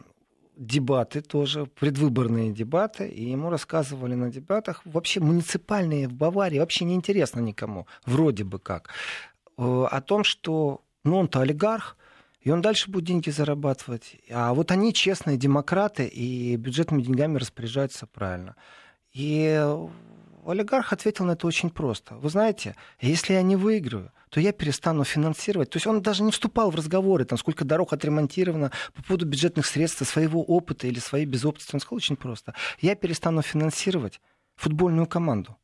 дебаты 0.58 1.22
тоже, 1.22 1.66
предвыборные 1.66 2.52
дебаты, 2.52 3.08
и 3.08 3.32
ему 3.32 3.50
рассказывали 3.50 4.14
на 4.16 4.30
дебатах, 4.30 4.82
вообще 4.86 5.20
муниципальные 5.20 6.08
в 6.08 6.14
Баварии, 6.14 6.60
вообще 6.60 6.86
неинтересно 6.86 7.40
никому, 7.40 7.88
вроде 8.06 8.44
бы 8.44 8.60
как, 8.60 8.90
э, 9.58 9.88
о 9.90 10.02
том, 10.02 10.24
что 10.24 10.82
ну, 11.04 11.18
он-то 11.18 11.42
олигарх, 11.42 11.98
и 12.42 12.52
он 12.52 12.62
дальше 12.62 12.90
будет 12.90 13.06
деньги 13.06 13.30
зарабатывать. 13.30 14.18
А 14.32 14.54
вот 14.54 14.72
они 14.72 14.94
честные 14.94 15.38
демократы, 15.38 16.06
и 16.06 16.56
бюджетными 16.56 17.02
деньгами 17.02 17.38
распоряжаются 17.38 18.08
правильно. 18.08 18.56
И 19.14 19.64
олигарх 20.46 20.94
ответил 20.94 21.26
на 21.26 21.32
это 21.32 21.48
очень 21.48 21.70
просто. 21.70 22.16
Вы 22.16 22.30
знаете, 22.30 22.76
если 23.00 23.34
я 23.34 23.42
не 23.42 23.56
выиграю, 23.56 24.12
то 24.30 24.40
я 24.40 24.54
перестану 24.54 25.04
финансировать. 25.04 25.70
То 25.70 25.78
есть 25.78 25.88
он 25.88 26.02
даже 26.02 26.24
не 26.24 26.32
вступал 26.32 26.72
в 26.72 26.76
разговоры, 26.76 27.26
там, 27.26 27.38
сколько 27.38 27.66
дорог 27.66 27.92
отремонтировано 27.94 28.72
по 28.94 29.04
поводу 29.04 29.26
бюджетных 29.26 29.66
средств, 29.66 30.08
своего 30.08 30.42
опыта 30.42 30.88
или 30.88 31.00
своей 31.00 31.26
безопытности. 31.26 31.76
Он 31.76 31.82
сказал 31.82 31.98
очень 31.98 32.16
просто. 32.16 32.54
Я 32.80 32.96
перестану 32.96 33.42
финансировать 33.42 34.22
футбольную 34.56 35.08
команду. 35.08 35.58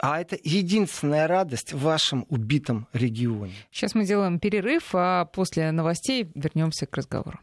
А 0.00 0.20
это 0.20 0.38
единственная 0.42 1.26
радость 1.26 1.72
в 1.72 1.80
вашем 1.80 2.24
убитом 2.28 2.86
регионе. 2.92 3.54
Сейчас 3.72 3.94
мы 3.94 4.04
делаем 4.04 4.38
перерыв, 4.38 4.90
а 4.94 5.24
после 5.24 5.72
новостей 5.72 6.30
вернемся 6.34 6.86
к 6.86 6.96
разговору. 6.96 7.40